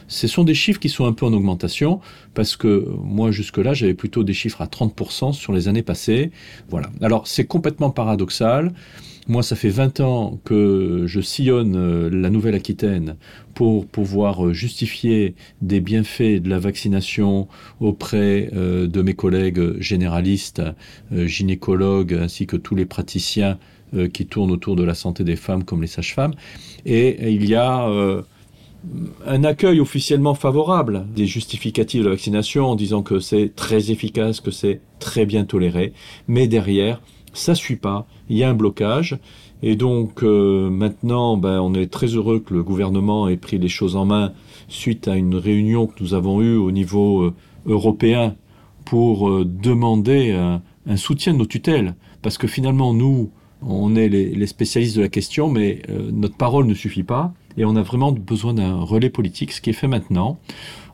ce 0.07 0.27
sont 0.27 0.43
des 0.43 0.53
chiffres 0.53 0.79
qui 0.79 0.89
sont 0.89 1.05
un 1.05 1.13
peu 1.13 1.25
en 1.25 1.33
augmentation 1.33 2.00
parce 2.33 2.55
que 2.55 2.88
moi 3.03 3.31
jusque-là 3.31 3.74
j'avais 3.74 3.93
plutôt 3.93 4.24
des 4.24 4.33
chiffres 4.33 4.62
à 4.62 4.65
30% 4.65 5.33
sur 5.33 5.53
les 5.53 5.67
années 5.67 5.83
passées. 5.83 6.31
Voilà. 6.69 6.89
Alors 7.01 7.27
c'est 7.27 7.45
complètement 7.45 7.91
paradoxal. 7.91 8.74
Moi, 9.27 9.43
ça 9.43 9.55
fait 9.55 9.69
20 9.69 10.00
ans 10.00 10.39
que 10.43 11.03
je 11.05 11.21
sillonne 11.21 11.75
euh, 11.75 12.10
la 12.12 12.29
Nouvelle-Aquitaine 12.29 13.17
pour 13.53 13.86
pouvoir 13.86 14.48
euh, 14.48 14.53
justifier 14.53 15.36
des 15.62 15.79
bienfaits 15.79 16.41
de 16.41 16.50
la 16.50 16.57
vaccination 16.57 17.48
auprès 17.79 18.50
euh, 18.53 18.88
de 18.88 19.01
mes 19.01 19.13
collègues 19.13 19.79
généralistes, 19.79 20.63
gynécologues, 21.12 22.13
ainsi 22.13 22.48
que 22.48 22.57
tous 22.57 22.75
les 22.75 22.86
praticiens 22.86 23.60
euh, 23.95 24.07
qui 24.07 24.25
tournent 24.25 24.51
autour 24.51 24.75
de 24.75 24.83
la 24.83 24.93
santé 24.93 25.24
des 25.24 25.36
femmes 25.36 25.63
comme 25.63 25.81
les 25.81 25.88
sages-femmes. 25.88 26.33
Et, 26.86 27.31
il 27.31 27.48
y 27.48 27.55
a 27.55 27.88
euh, 27.88 28.21
un 29.25 29.43
accueil 29.43 29.79
officiellement 29.79 30.33
favorable 30.33 31.05
des 31.15 31.25
justificatifs 31.25 32.00
de 32.00 32.05
la 32.05 32.12
vaccination 32.12 32.67
en 32.67 32.75
disant 32.75 33.03
que 33.03 33.19
c'est 33.19 33.55
très 33.55 33.91
efficace, 33.91 34.39
que 34.39 34.51
c'est 34.51 34.81
très 35.00 35.25
bien 35.25 35.45
toléré. 35.45 35.93
Mais 36.27 36.48
derrière, 36.48 37.01
ça 37.33 37.55
suit 37.55 37.77
pas. 37.77 38.07
Il 38.29 38.38
y 38.38 38.43
a 38.43 38.50
un 38.50 38.53
blocage. 38.53 39.17
Et 39.63 39.75
donc 39.75 40.24
maintenant, 40.24 41.38
ben, 41.38 41.60
on 41.60 41.75
est 41.75 41.86
très 41.86 42.07
heureux 42.07 42.39
que 42.39 42.53
le 42.53 42.63
gouvernement 42.63 43.27
ait 43.27 43.38
pris 43.38 43.60
les 43.60 43.69
choses 43.69 43.95
en 43.95 44.05
main 44.05 44.33
suite 44.67 45.07
à 45.07 45.15
une 45.15 45.36
réunion 45.36 45.86
que 45.86 46.01
nous 46.01 46.15
avons 46.15 46.41
eue 46.41 46.55
au 46.55 46.71
niveau 46.71 47.31
européen 47.67 48.36
pour 48.86 49.29
euh, 49.29 49.45
demander 49.45 50.31
un, 50.31 50.62
soutien 50.98 51.33
de 51.33 51.38
nos 51.38 51.45
tutelles. 51.45 51.95
Parce 52.21 52.38
que 52.38 52.48
finalement, 52.48 52.93
nous, 52.93 53.31
on 53.62 53.96
est 53.96 54.10
les, 54.10 54.48
spécialistes 54.48 54.96
de 54.98 55.01
la 55.01 55.10
question, 55.10 55.50
mais 55.50 55.82
euh, 55.89 56.10
notre 56.12 56.36
parole 56.36 56.65
ne 56.65 56.74
suffit 56.74 57.03
pas. 57.03 57.34
Et 57.58 57.65
on 57.65 57.75
a 57.75 57.82
vraiment 57.82 58.12
besoin 58.12 58.53
d'un 58.53 58.80
relais 58.80 59.10
politique, 59.10 59.51
ce 59.51 59.62
qui 59.62 59.70
est 59.70 59.74
fait 59.74 59.88
maintenant, 59.88 60.39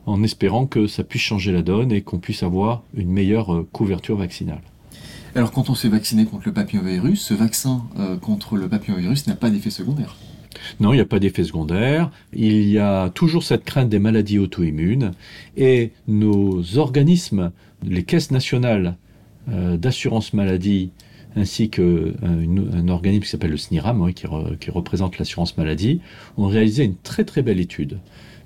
en 0.06 0.22
espérant 0.22 0.66
que 0.66 0.86
ça 0.86 1.04
puisse 1.04 1.22
changer 1.22 1.52
la 1.52 1.62
donne 1.62 1.92
et 1.92 2.02
qu'on 2.02 2.18
puisse 2.18 2.42
avoir 2.42 2.82
une 2.94 3.10
meilleure 3.10 3.54
euh, 3.54 3.68
couverture 3.72 4.16
vaccinale. 4.16 4.62
Alors 5.34 5.52
quand 5.52 5.70
on 5.70 5.74
s'est 5.74 5.88
vacciné 5.88 6.24
contre 6.24 6.46
le 6.46 6.52
papillomavirus, 6.52 7.20
ce 7.20 7.34
vaccin 7.34 7.82
contre 8.22 8.56
le 8.56 8.66
papillomavirus 8.66 9.26
n'a 9.26 9.36
pas 9.36 9.50
d'effet 9.50 9.70
secondaire 9.70 10.16
non, 10.80 10.92
il 10.92 10.96
n'y 10.96 11.02
a 11.02 11.06
pas 11.06 11.18
d'effet 11.18 11.44
secondaire. 11.44 12.10
Il 12.32 12.68
y 12.68 12.78
a 12.78 13.10
toujours 13.10 13.42
cette 13.42 13.64
crainte 13.64 13.88
des 13.88 13.98
maladies 13.98 14.38
auto-immunes. 14.38 15.12
Et 15.56 15.92
nos 16.06 16.78
organismes, 16.78 17.52
les 17.84 18.04
caisses 18.04 18.30
nationales 18.30 18.96
euh, 19.50 19.76
d'assurance 19.76 20.34
maladie, 20.34 20.90
ainsi 21.38 21.70
qu'un 21.70 22.12
un 22.22 22.88
organisme 22.88 23.24
qui 23.24 23.30
s'appelle 23.30 23.50
le 23.50 23.56
SNIRAM, 23.56 24.12
qui, 24.12 24.26
représente 24.70 25.18
l'assurance 25.18 25.56
maladie, 25.56 26.00
ont 26.36 26.46
réalisé 26.46 26.84
une 26.84 26.96
très 26.96 27.24
très 27.24 27.42
belle 27.42 27.60
étude, 27.60 27.98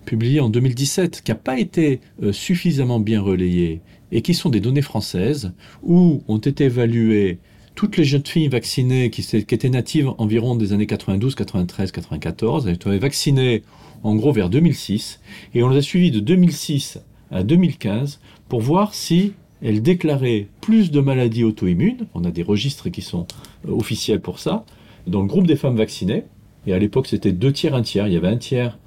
publiée 0.04 0.40
en 0.40 0.48
2017, 0.48 1.22
qui 1.22 1.30
n'a 1.30 1.36
pas 1.36 1.58
été 1.58 2.00
euh, 2.22 2.32
suffisamment 2.32 3.00
bien 3.00 3.20
relayée, 3.20 3.80
et 4.10 4.22
qui 4.22 4.34
sont 4.34 4.50
des 4.50 4.60
données 4.60 4.82
françaises, 4.82 5.52
où 5.82 6.22
ont 6.28 6.38
été 6.38 6.64
évaluées 6.64 7.38
toutes 7.74 7.96
les 7.96 8.04
jeunes 8.04 8.26
filles 8.26 8.48
vaccinées 8.48 9.10
qui, 9.10 9.26
étaient 9.36 9.70
natives 9.70 10.10
environ 10.18 10.54
des 10.54 10.72
années 10.72 10.86
92, 10.86 11.34
93, 11.34 11.90
94, 11.92 12.66
elles 12.66 12.74
étaient 12.74 12.98
vaccinées 12.98 13.62
en 14.02 14.14
gros 14.14 14.32
vers 14.32 14.50
2006, 14.50 15.20
et 15.54 15.62
on 15.62 15.68
les 15.68 15.78
a 15.78 15.82
suivies 15.82 16.10
de 16.10 16.20
2006 16.20 16.98
à 17.30 17.42
2015 17.42 18.20
pour 18.48 18.60
voir 18.60 18.94
si 18.94 19.32
elles 19.62 19.82
déclaraient 19.82 20.48
plus 20.60 20.90
de 20.90 21.00
maladies 21.00 21.44
auto-immunes, 21.44 22.06
on 22.14 22.24
a 22.24 22.30
des 22.30 22.42
registres 22.42 22.88
qui 22.88 23.02
sont 23.02 23.26
euh, 23.68 23.72
officiels 23.72 24.20
pour 24.20 24.38
ça, 24.38 24.64
dans 25.06 25.20
le 25.20 25.26
groupe 25.26 25.46
des 25.46 25.56
femmes 25.56 25.76
vaccinées, 25.76 26.24
et 26.66 26.72
à 26.72 26.78
l'époque 26.78 27.06
c'était 27.06 27.32
deux 27.32 27.52
tiers, 27.52 27.74
un 27.74 27.82
tiers, 27.82 28.06
il 28.06 28.14
y 28.14 28.16
avait 28.16 28.28
un 28.28 28.36
tiers 28.36 28.78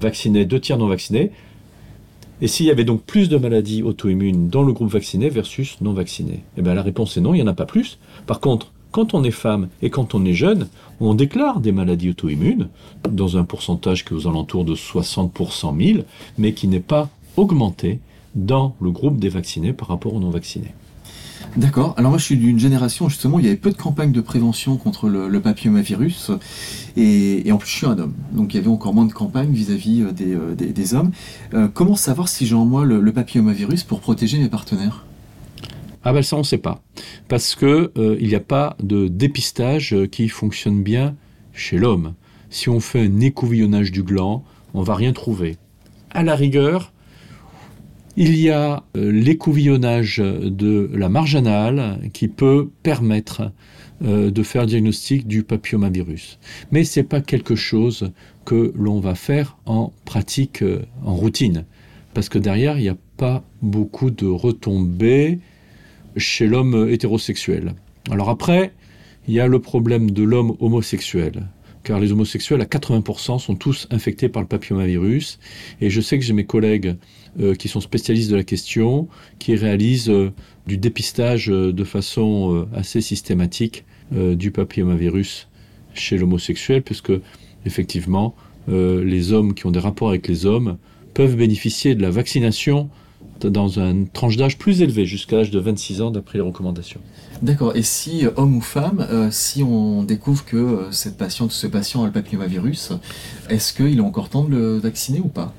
vacciné, 0.00 0.44
deux 0.44 0.60
tiers 0.60 0.78
non 0.78 0.88
vaccinés, 0.88 1.30
et 2.40 2.48
s'il 2.48 2.66
y 2.66 2.70
avait 2.70 2.84
donc 2.84 3.02
plus 3.02 3.28
de 3.28 3.36
maladies 3.36 3.84
auto-immunes 3.84 4.48
dans 4.48 4.64
le 4.64 4.72
groupe 4.72 4.90
vacciné 4.90 5.28
versus 5.28 5.80
non 5.80 5.92
vacciné? 5.92 6.42
Eh 6.56 6.62
bien 6.62 6.74
la 6.74 6.82
réponse 6.82 7.16
est 7.16 7.20
non, 7.20 7.34
il 7.34 7.36
n'y 7.36 7.42
en 7.42 7.46
a 7.46 7.54
pas 7.54 7.66
plus. 7.66 8.00
Par 8.26 8.40
contre, 8.40 8.72
quand 8.90 9.14
on 9.14 9.22
est 9.22 9.30
femme 9.30 9.68
et 9.80 9.90
quand 9.90 10.16
on 10.16 10.24
est 10.24 10.34
jeune, 10.34 10.68
on 11.00 11.14
déclare 11.14 11.60
des 11.60 11.70
maladies 11.70 12.10
auto-immunes 12.10 12.68
dans 13.08 13.36
un 13.36 13.44
pourcentage 13.44 14.04
qui 14.04 14.12
est 14.12 14.16
aux 14.16 14.26
alentours 14.26 14.64
de 14.64 14.74
60% 14.74 15.72
1000, 15.74 16.04
mais 16.36 16.52
qui 16.52 16.66
n'est 16.66 16.80
pas 16.80 17.08
augmenté 17.36 18.00
dans 18.34 18.76
le 18.80 18.90
groupe 18.90 19.18
des 19.18 19.28
vaccinés 19.28 19.72
par 19.72 19.88
rapport 19.88 20.14
aux 20.14 20.20
non 20.20 20.30
vaccinés. 20.30 20.74
D'accord. 21.56 21.94
Alors 21.98 22.10
moi, 22.10 22.18
je 22.18 22.24
suis 22.24 22.36
d'une 22.36 22.58
génération 22.58 23.08
justement, 23.08 23.38
il 23.38 23.44
y 23.44 23.48
avait 23.48 23.56
peu 23.56 23.70
de 23.70 23.76
campagnes 23.76 24.12
de 24.12 24.20
prévention 24.20 24.76
contre 24.76 25.08
le, 25.08 25.40
papillomavirus, 25.40 26.30
et, 26.96 27.50
en 27.52 27.58
plus, 27.58 27.68
je 27.68 27.76
suis 27.76 27.86
un 27.86 27.98
homme, 27.98 28.14
donc 28.32 28.54
il 28.54 28.56
y 28.56 28.60
avait 28.60 28.70
encore 28.70 28.94
moins 28.94 29.04
de 29.04 29.12
campagnes 29.12 29.52
vis-à-vis 29.52 30.02
euh, 30.02 30.12
euh, 30.20 30.54
des, 30.54 30.94
hommes. 30.94 31.10
Euh, 31.52 31.68
comment 31.72 31.96
savoir 31.96 32.28
si 32.28 32.46
j'ai 32.46 32.54
en 32.54 32.64
moi 32.64 32.84
le, 32.84 33.12
papillomavirus 33.12 33.82
pour 33.84 34.00
protéger 34.00 34.38
mes 34.38 34.48
partenaires? 34.48 35.04
Ah 36.04 36.12
ben 36.12 36.22
ça 36.22 36.34
on 36.34 36.40
ne 36.40 36.44
sait 36.44 36.58
pas, 36.58 36.82
parce 37.28 37.54
que 37.54 37.92
il 38.18 38.26
n'y 38.26 38.34
a 38.34 38.40
pas 38.40 38.76
de 38.82 39.06
dépistage 39.06 39.94
qui 40.10 40.28
fonctionne 40.28 40.82
bien 40.82 41.14
chez 41.52 41.78
l'homme. 41.78 42.14
Si 42.50 42.68
on 42.68 42.80
fait 42.80 43.02
un 43.02 43.20
écouvillonnage 43.20 43.92
du 43.92 44.02
gland, 44.02 44.42
on 44.74 44.82
va 44.82 44.96
rien 44.96 45.12
trouver. 45.12 45.58
À 46.10 46.24
la 46.24 46.34
rigueur, 46.34 46.92
il 48.16 48.36
y 48.36 48.50
a 48.50 48.84
euh, 48.96 49.10
l'écouvillonnage 49.10 50.18
de 50.18 50.90
la 50.92 51.08
marge 51.08 51.34
anale 51.34 52.00
qui 52.12 52.28
peut 52.28 52.70
permettre 52.82 53.52
euh, 54.04 54.30
de 54.30 54.42
faire 54.42 54.62
le 54.62 54.68
diagnostic 54.68 55.26
du 55.26 55.42
papillomavirus. 55.42 56.38
Mais 56.72 56.84
ce 56.84 57.00
n'est 57.00 57.04
pas 57.04 57.20
quelque 57.20 57.54
chose 57.54 58.12
que 58.44 58.72
l'on 58.76 59.00
va 59.00 59.14
faire 59.14 59.56
en 59.64 59.92
pratique, 60.04 60.62
euh, 60.62 60.82
en 61.04 61.14
routine. 61.14 61.64
Parce 62.12 62.28
que 62.28 62.38
derrière, 62.38 62.78
il 62.78 62.82
n'y 62.82 62.88
a 62.88 62.96
pas 63.16 63.42
beaucoup 63.62 64.10
de 64.10 64.26
retombées 64.26 65.38
chez 66.16 66.46
l'homme 66.46 66.88
hétérosexuel. 66.90 67.74
Alors 68.10 68.28
après, 68.28 68.72
il 69.28 69.34
y 69.34 69.40
a 69.40 69.46
le 69.46 69.60
problème 69.60 70.10
de 70.10 70.22
l'homme 70.22 70.54
homosexuel 70.60 71.46
car 71.84 71.98
les 71.98 72.12
homosexuels 72.12 72.60
à 72.60 72.64
80% 72.64 73.38
sont 73.38 73.56
tous 73.56 73.88
infectés 73.90 74.28
par 74.28 74.42
le 74.42 74.48
papillomavirus. 74.48 75.38
Et 75.80 75.90
je 75.90 76.00
sais 76.00 76.18
que 76.18 76.24
j'ai 76.24 76.32
mes 76.32 76.46
collègues 76.46 76.96
euh, 77.40 77.54
qui 77.54 77.68
sont 77.68 77.80
spécialistes 77.80 78.30
de 78.30 78.36
la 78.36 78.44
question, 78.44 79.08
qui 79.38 79.54
réalisent 79.54 80.10
euh, 80.10 80.32
du 80.66 80.76
dépistage 80.76 81.48
euh, 81.48 81.72
de 81.72 81.82
façon 81.82 82.66
assez 82.74 83.00
systématique 83.00 83.84
du 84.10 84.50
papillomavirus 84.50 85.48
chez 85.94 86.18
l'homosexuel, 86.18 86.82
puisque 86.82 87.12
effectivement, 87.64 88.34
les 88.68 89.32
hommes 89.32 89.54
qui 89.54 89.64
ont 89.64 89.70
des 89.70 89.78
rapports 89.78 90.10
avec 90.10 90.28
les 90.28 90.44
hommes 90.44 90.76
peuvent 91.14 91.34
bénéficier 91.34 91.94
de 91.94 92.02
la 92.02 92.10
vaccination 92.10 92.90
dans 93.40 93.78
une 93.78 94.06
tranche 94.08 94.36
d'âge 94.36 94.58
plus 94.58 94.82
élevée, 94.82 95.06
jusqu'à 95.06 95.36
l'âge 95.36 95.50
de 95.50 95.58
26 95.58 96.02
ans 96.02 96.10
d'après 96.10 96.36
les 96.36 96.44
recommandations. 96.44 97.00
D'accord. 97.40 97.74
Et 97.74 97.82
si, 97.82 98.26
homme 98.36 98.58
ou 98.58 98.60
femme, 98.60 99.06
si 99.30 99.62
on 99.62 100.02
découvre 100.02 100.44
que 100.44 100.88
cette 100.90 101.16
patiente 101.16 101.52
ce 101.52 101.66
patient 101.66 102.02
a 102.02 102.06
le 102.06 102.12
papillomavirus, 102.12 102.92
est-ce 103.48 103.72
qu'il 103.72 103.96
est 103.96 104.00
encore 104.00 104.28
temps 104.28 104.44
de 104.44 104.50
le 104.50 104.76
vacciner 104.76 105.20
ou 105.20 105.28
pas? 105.28 105.54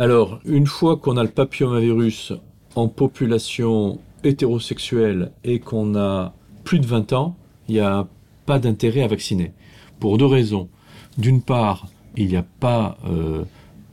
Alors, 0.00 0.40
une 0.46 0.66
fois 0.66 0.96
qu'on 0.96 1.18
a 1.18 1.22
le 1.22 1.28
papillomavirus 1.28 2.32
en 2.74 2.88
population 2.88 3.98
hétérosexuelle 4.24 5.30
et 5.44 5.58
qu'on 5.58 5.94
a 5.94 6.32
plus 6.64 6.78
de 6.78 6.86
20 6.86 7.12
ans, 7.12 7.36
il 7.68 7.74
n'y 7.74 7.80
a 7.80 8.08
pas 8.46 8.58
d'intérêt 8.58 9.02
à 9.02 9.08
vacciner. 9.08 9.52
Pour 9.98 10.16
deux 10.16 10.24
raisons. 10.24 10.70
D'une 11.18 11.42
part, 11.42 11.88
il 12.16 12.28
n'y 12.28 12.36
a 12.36 12.46
pas 12.60 12.96
euh, 13.06 13.44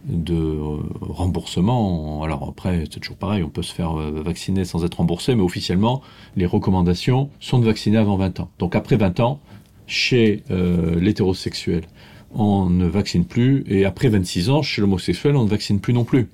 de 0.06 0.34
euh, 0.34 0.78
remboursement. 1.02 2.24
Alors 2.24 2.48
après, 2.48 2.86
c'est 2.90 3.02
toujours 3.02 3.18
pareil, 3.18 3.44
on 3.44 3.50
peut 3.50 3.62
se 3.62 3.74
faire 3.74 4.00
euh, 4.00 4.22
vacciner 4.24 4.64
sans 4.64 4.86
être 4.86 4.96
remboursé, 4.96 5.36
mais 5.36 5.44
officiellement, 5.44 6.02
les 6.38 6.46
recommandations 6.46 7.30
sont 7.42 7.60
de 7.60 7.66
vacciner 7.66 7.98
avant 7.98 8.16
20 8.16 8.40
ans. 8.40 8.50
Donc 8.60 8.78
après 8.78 8.96
20 8.96 9.20
ans, 9.20 9.42
chez 9.88 10.44
l'hétérosexuel 10.50 11.84
on 12.34 12.70
ne 12.70 12.88
vaccine 12.88 13.26
plus, 13.26 13.64
et 13.68 13.86
après 13.86 14.10
26 14.10 14.50
ans, 14.50 14.62
chez 14.62 14.82
l'homosexuel, 14.82 15.36
on 15.36 15.44
ne 15.44 15.50
vaccine 15.50 15.80
plus 15.80 15.94
non 15.94 16.04
plus. 16.04 16.28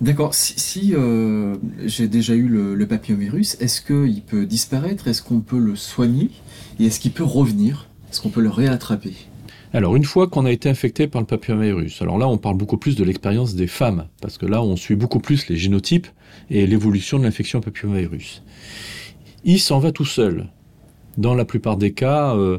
D'accord. 0.00 0.34
Si, 0.34 0.92
euh, 0.94 1.56
j'ai 1.84 2.06
déjà 2.06 2.34
eu 2.34 2.48
le, 2.48 2.86
papillovirus, 2.86 3.56
est-ce 3.60 3.80
qu'il 3.80 4.22
peut 4.22 4.44
disparaître? 4.44 5.08
Est-ce 5.08 5.22
qu'on 5.22 5.40
peut 5.40 5.58
le 5.58 5.74
soigner? 5.74 6.30
Et 6.78 6.86
est-ce 6.86 7.00
qu'il 7.00 7.12
peut 7.12 7.24
revenir? 7.24 7.88
Est-ce 8.10 8.20
qu'on 8.20 8.28
peut 8.28 8.42
le 8.42 8.50
réattraper? 8.50 9.14
Alors, 9.72 9.96
une 9.96 10.04
fois 10.04 10.28
qu'on 10.28 10.44
a 10.44 10.52
été 10.52 10.68
infecté 10.68 11.06
par 11.06 11.22
le 11.22 11.26
papillomavirus, 11.26 12.00
alors 12.02 12.18
là, 12.18 12.28
on 12.28 12.38
parle 12.38 12.56
beaucoup 12.56 12.76
plus 12.76 12.94
de 12.94 13.04
l'expérience 13.04 13.54
des 13.54 13.66
femmes, 13.66 14.06
parce 14.20 14.38
que 14.38 14.46
là, 14.46 14.62
on 14.62 14.76
suit 14.76 14.96
beaucoup 14.96 15.18
plus 15.18 15.48
les 15.48 15.56
génotypes 15.56 16.06
et 16.50 16.66
l'évolution 16.66 17.18
de 17.18 17.24
l'infection 17.24 17.60
papillomavirus. 17.60 18.42
Il 19.44 19.60
s'en 19.60 19.78
va 19.78 19.92
tout 19.92 20.04
seul. 20.04 20.48
Dans 21.18 21.34
la 21.34 21.46
plupart 21.46 21.78
des 21.78 21.92
cas, 21.92 22.34
euh, 22.36 22.58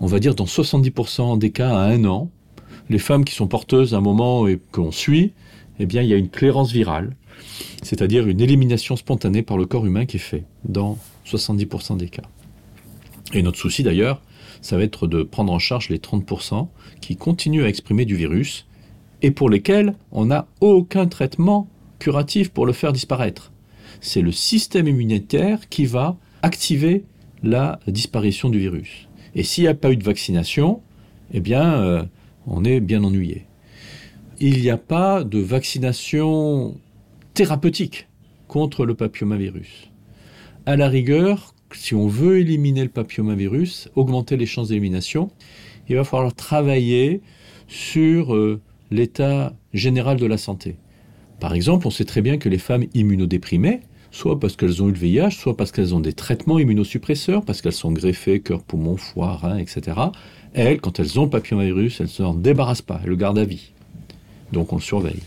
on 0.00 0.06
va 0.06 0.18
dire 0.18 0.34
dans 0.34 0.44
70% 0.44 1.38
des 1.38 1.50
cas 1.50 1.70
à 1.70 1.86
un 1.86 2.04
an, 2.04 2.30
les 2.88 2.98
femmes 2.98 3.24
qui 3.24 3.34
sont 3.34 3.48
porteuses 3.48 3.94
à 3.94 3.98
un 3.98 4.00
moment 4.00 4.46
et 4.46 4.60
qu'on 4.72 4.92
suit, 4.92 5.32
eh 5.78 5.86
bien, 5.86 6.02
il 6.02 6.08
y 6.08 6.14
a 6.14 6.16
une 6.16 6.28
clairance 6.28 6.72
virale, 6.72 7.16
c'est-à-dire 7.82 8.26
une 8.26 8.40
élimination 8.40 8.96
spontanée 8.96 9.42
par 9.42 9.58
le 9.58 9.66
corps 9.66 9.86
humain 9.86 10.06
qui 10.06 10.16
est 10.16 10.20
fait 10.20 10.44
dans 10.64 10.98
70% 11.26 11.96
des 11.96 12.08
cas. 12.08 12.22
Et 13.34 13.42
notre 13.42 13.58
souci 13.58 13.82
d'ailleurs, 13.82 14.22
ça 14.62 14.76
va 14.76 14.84
être 14.84 15.06
de 15.06 15.22
prendre 15.22 15.52
en 15.52 15.58
charge 15.58 15.88
les 15.88 15.98
30% 15.98 16.68
qui 17.00 17.16
continuent 17.16 17.64
à 17.64 17.68
exprimer 17.68 18.04
du 18.04 18.16
virus 18.16 18.66
et 19.22 19.30
pour 19.30 19.50
lesquels 19.50 19.94
on 20.12 20.26
n'a 20.26 20.46
aucun 20.60 21.06
traitement 21.06 21.68
curatif 21.98 22.50
pour 22.50 22.66
le 22.66 22.72
faire 22.72 22.92
disparaître. 22.92 23.52
C'est 24.00 24.22
le 24.22 24.32
système 24.32 24.88
immunitaire 24.88 25.68
qui 25.68 25.86
va 25.86 26.16
activer 26.42 27.04
la 27.42 27.80
disparition 27.86 28.48
du 28.48 28.58
virus. 28.58 29.08
Et 29.36 29.42
s'il 29.42 29.64
n'y 29.64 29.68
a 29.68 29.74
pas 29.74 29.92
eu 29.92 29.96
de 29.96 30.02
vaccination, 30.02 30.80
eh 31.32 31.40
bien, 31.40 31.74
euh, 31.82 32.02
on 32.46 32.64
est 32.64 32.80
bien 32.80 33.04
ennuyé. 33.04 33.44
Il 34.40 34.60
n'y 34.60 34.70
a 34.70 34.78
pas 34.78 35.24
de 35.24 35.38
vaccination 35.38 36.74
thérapeutique 37.34 38.08
contre 38.48 38.86
le 38.86 38.94
papillomavirus. 38.94 39.90
À 40.64 40.76
la 40.76 40.88
rigueur, 40.88 41.54
si 41.72 41.94
on 41.94 42.08
veut 42.08 42.40
éliminer 42.40 42.82
le 42.82 42.88
papillomavirus, 42.88 43.90
augmenter 43.94 44.38
les 44.38 44.46
chances 44.46 44.68
d'élimination, 44.68 45.30
il 45.88 45.96
va 45.96 46.04
falloir 46.04 46.34
travailler 46.34 47.20
sur 47.68 48.34
euh, 48.34 48.62
l'état 48.90 49.54
général 49.74 50.18
de 50.18 50.26
la 50.26 50.38
santé. 50.38 50.76
Par 51.40 51.52
exemple, 51.52 51.86
on 51.86 51.90
sait 51.90 52.06
très 52.06 52.22
bien 52.22 52.38
que 52.38 52.48
les 52.48 52.58
femmes 52.58 52.84
immunodéprimées, 52.94 53.80
soit 54.16 54.40
parce 54.40 54.56
qu'elles 54.56 54.82
ont 54.82 54.88
eu 54.88 54.92
le 54.92 54.98
VIH, 54.98 55.32
soit 55.32 55.56
parce 55.56 55.72
qu'elles 55.72 55.94
ont 55.94 56.00
des 56.00 56.14
traitements 56.14 56.58
immunosuppresseurs, 56.58 57.44
parce 57.44 57.60
qu'elles 57.60 57.72
sont 57.72 57.92
greffées, 57.92 58.40
cœur, 58.40 58.62
poumon, 58.62 58.96
foie, 58.96 59.36
rein, 59.36 59.58
etc. 59.58 59.98
Elles, 60.54 60.80
quand 60.80 60.98
elles 60.98 61.20
ont 61.20 61.24
le 61.24 61.30
papillomavirus, 61.30 62.00
elles 62.00 62.06
ne 62.06 62.10
s'en 62.10 62.34
débarrassent 62.34 62.82
pas, 62.82 62.98
elles 63.02 63.10
le 63.10 63.16
gardent 63.16 63.38
à 63.38 63.44
vie. 63.44 63.72
Donc 64.52 64.72
on 64.72 64.76
le 64.76 64.82
surveille. 64.82 65.20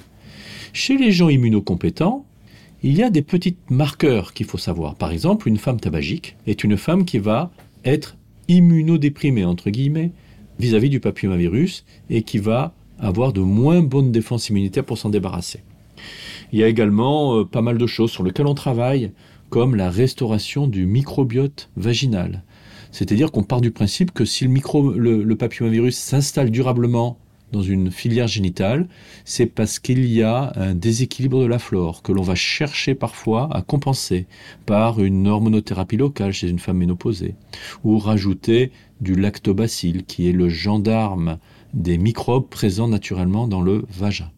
Chez 0.74 0.98
les 0.98 1.12
gens 1.12 1.30
immunocompétents, 1.30 2.26
il 2.82 2.98
y 2.98 3.04
a 3.04 3.12
des 3.12 3.22
petits 3.22 3.58
marqueurs 3.70 4.34
qu'il 4.34 4.48
faut 4.48 4.58
savoir. 4.58 4.96
Par 4.96 5.12
exemple, 5.12 5.48
une 5.48 5.58
femme 5.58 5.80
tabagique 5.80 6.36
est 6.48 6.64
une 6.64 6.78
femme 6.78 7.06
qui 7.06 7.20
va 7.20 7.52
être 7.86 8.18
immunodéprimée, 8.48 9.46
entre 9.46 9.70
guillemets, 9.70 10.12
vis-à-vis 10.60 10.90
du 10.90 11.00
papillomavirus 11.00 11.86
et 12.10 12.24
qui 12.24 12.40
va 12.40 12.74
avoir 12.98 13.34
de 13.34 13.42
moins 13.42 13.82
bonnes 13.82 14.12
défenses 14.12 14.50
immunitaires 14.50 14.84
pour 14.84 14.98
s'en 14.98 15.10
débarrasser. 15.10 15.60
Il 16.52 16.60
y 16.60 16.64
a 16.64 16.68
également 16.68 17.38
euh, 17.38 17.46
pas 17.46 17.62
mal 17.62 17.78
de 17.78 17.88
choses 17.88 18.12
sur 18.12 18.24
lesquelles 18.24 18.48
on 18.48 18.56
travaille, 18.56 19.12
comme 19.50 19.76
la 19.76 19.90
restauration 19.90 20.68
du 20.68 20.86
microbiote 20.86 21.70
vaginal. 21.76 22.44
C'est-à-dire 22.92 23.32
qu'on 23.32 23.44
part 23.44 23.62
du 23.62 23.72
principe 23.72 24.12
que 24.12 24.26
si 24.26 24.46
le, 24.46 24.50
micro, 24.50 24.94
papillomavirus 25.38 25.98
s'installe 25.98 26.50
durablement 26.50 27.18
dans 27.52 27.62
une 27.62 27.92
filière 27.92 28.28
génitale, 28.28 28.88
c'est 29.26 29.48
parce 29.48 29.80
qu'il 29.80 30.06
y 30.06 30.22
a 30.22 30.54
un 30.56 30.76
déséquilibre 30.76 31.42
de 31.42 31.48
la 31.48 31.60
flore 31.60 32.04
que 32.04 32.12
l'on 32.12 32.22
va 32.22 32.36
chercher 32.36 32.94
parfois 32.94 33.50
à 33.52 33.62
compenser 33.62 34.28
par 34.66 35.02
une 35.02 35.28
hormonothérapie 35.28 35.98
locale 35.98 36.32
chez 36.32 36.48
une 36.50 36.60
femme 36.60 36.78
ménopausée, 36.78 37.36
ou 37.84 37.98
rajouter 37.98 38.72
du 39.02 39.16
lactobacille 39.16 40.04
qui 40.04 40.30
est 40.30 40.34
le 40.34 40.50
gendarme 40.50 41.40
des 41.74 41.98
microbes 41.98 42.50
présents 42.50 42.88
naturellement 42.88 43.48
dans 43.48 43.62
le 43.62 43.86
vagin. 43.90 44.32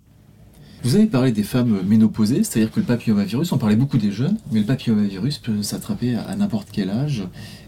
Vous 0.84 0.96
avez 0.96 1.06
parlé 1.06 1.32
des 1.32 1.44
femmes 1.44 1.82
ménopausées, 1.86 2.44
c'est-à-dire 2.44 2.72
que 2.72 2.80
le 2.80 2.86
papillomavirus, 2.86 3.52
on 3.52 3.60
parlait 3.60 3.76
beaucoup 3.76 4.00
des 4.00 4.12
jeunes, 4.12 4.38
mais 4.52 4.62
le 4.62 4.66
papillomavirus 4.66 5.38
peut 5.38 5.62
s'attraper 5.62 6.16
à 6.16 6.36
n'importe 6.36 6.70
quel 6.72 6.90
âge 6.90 7.24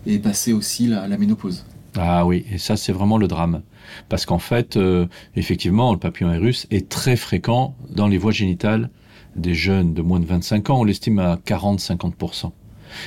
et 0.07 0.17
passer 0.17 0.51
aussi 0.51 0.87
la, 0.87 1.07
la 1.07 1.17
ménopause. 1.17 1.63
Ah 1.95 2.25
oui, 2.25 2.43
et 2.51 2.57
ça 2.57 2.75
c'est 2.75 2.91
vraiment 2.91 3.19
le 3.19 3.27
drame. 3.27 3.61
Parce 4.09 4.25
qu'en 4.25 4.39
fait, 4.39 4.77
euh, 4.77 5.05
effectivement, 5.35 5.93
le 5.93 5.99
papillomavirus 5.99 6.65
est 6.71 6.89
très 6.89 7.15
fréquent 7.15 7.75
dans 7.91 8.07
les 8.07 8.17
voies 8.17 8.31
génitales 8.31 8.89
des 9.35 9.53
jeunes 9.53 9.93
de 9.93 10.01
moins 10.01 10.19
de 10.19 10.25
25 10.25 10.69
ans, 10.69 10.79
on 10.81 10.83
l'estime 10.83 11.19
à 11.19 11.35
40-50%. 11.35 12.51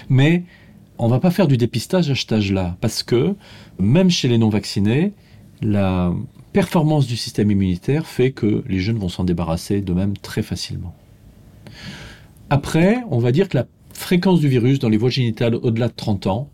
Mais 0.08 0.44
on 0.98 1.08
va 1.08 1.18
pas 1.18 1.30
faire 1.30 1.48
du 1.48 1.56
dépistage 1.56 2.10
à 2.10 2.14
cet 2.14 2.32
âge-là, 2.32 2.76
parce 2.80 3.02
que 3.02 3.34
même 3.78 4.10
chez 4.10 4.28
les 4.28 4.38
non-vaccinés, 4.38 5.12
la 5.62 6.12
performance 6.56 7.06
du 7.06 7.18
système 7.18 7.50
immunitaire 7.50 8.06
fait 8.06 8.30
que 8.30 8.64
les 8.66 8.78
jeunes 8.78 8.96
vont 8.96 9.10
s'en 9.10 9.24
débarrasser 9.24 9.82
de 9.82 9.92
même 9.92 10.16
très 10.16 10.42
facilement. 10.42 10.94
Après, 12.48 12.96
on 13.10 13.18
va 13.18 13.30
dire 13.30 13.50
que 13.50 13.58
la 13.58 13.66
fréquence 13.92 14.40
du 14.40 14.48
virus 14.48 14.78
dans 14.78 14.88
les 14.88 14.96
voies 14.96 15.10
génitales 15.10 15.54
au-delà 15.54 15.88
de 15.88 15.92
30 15.94 16.26
ans, 16.28 16.48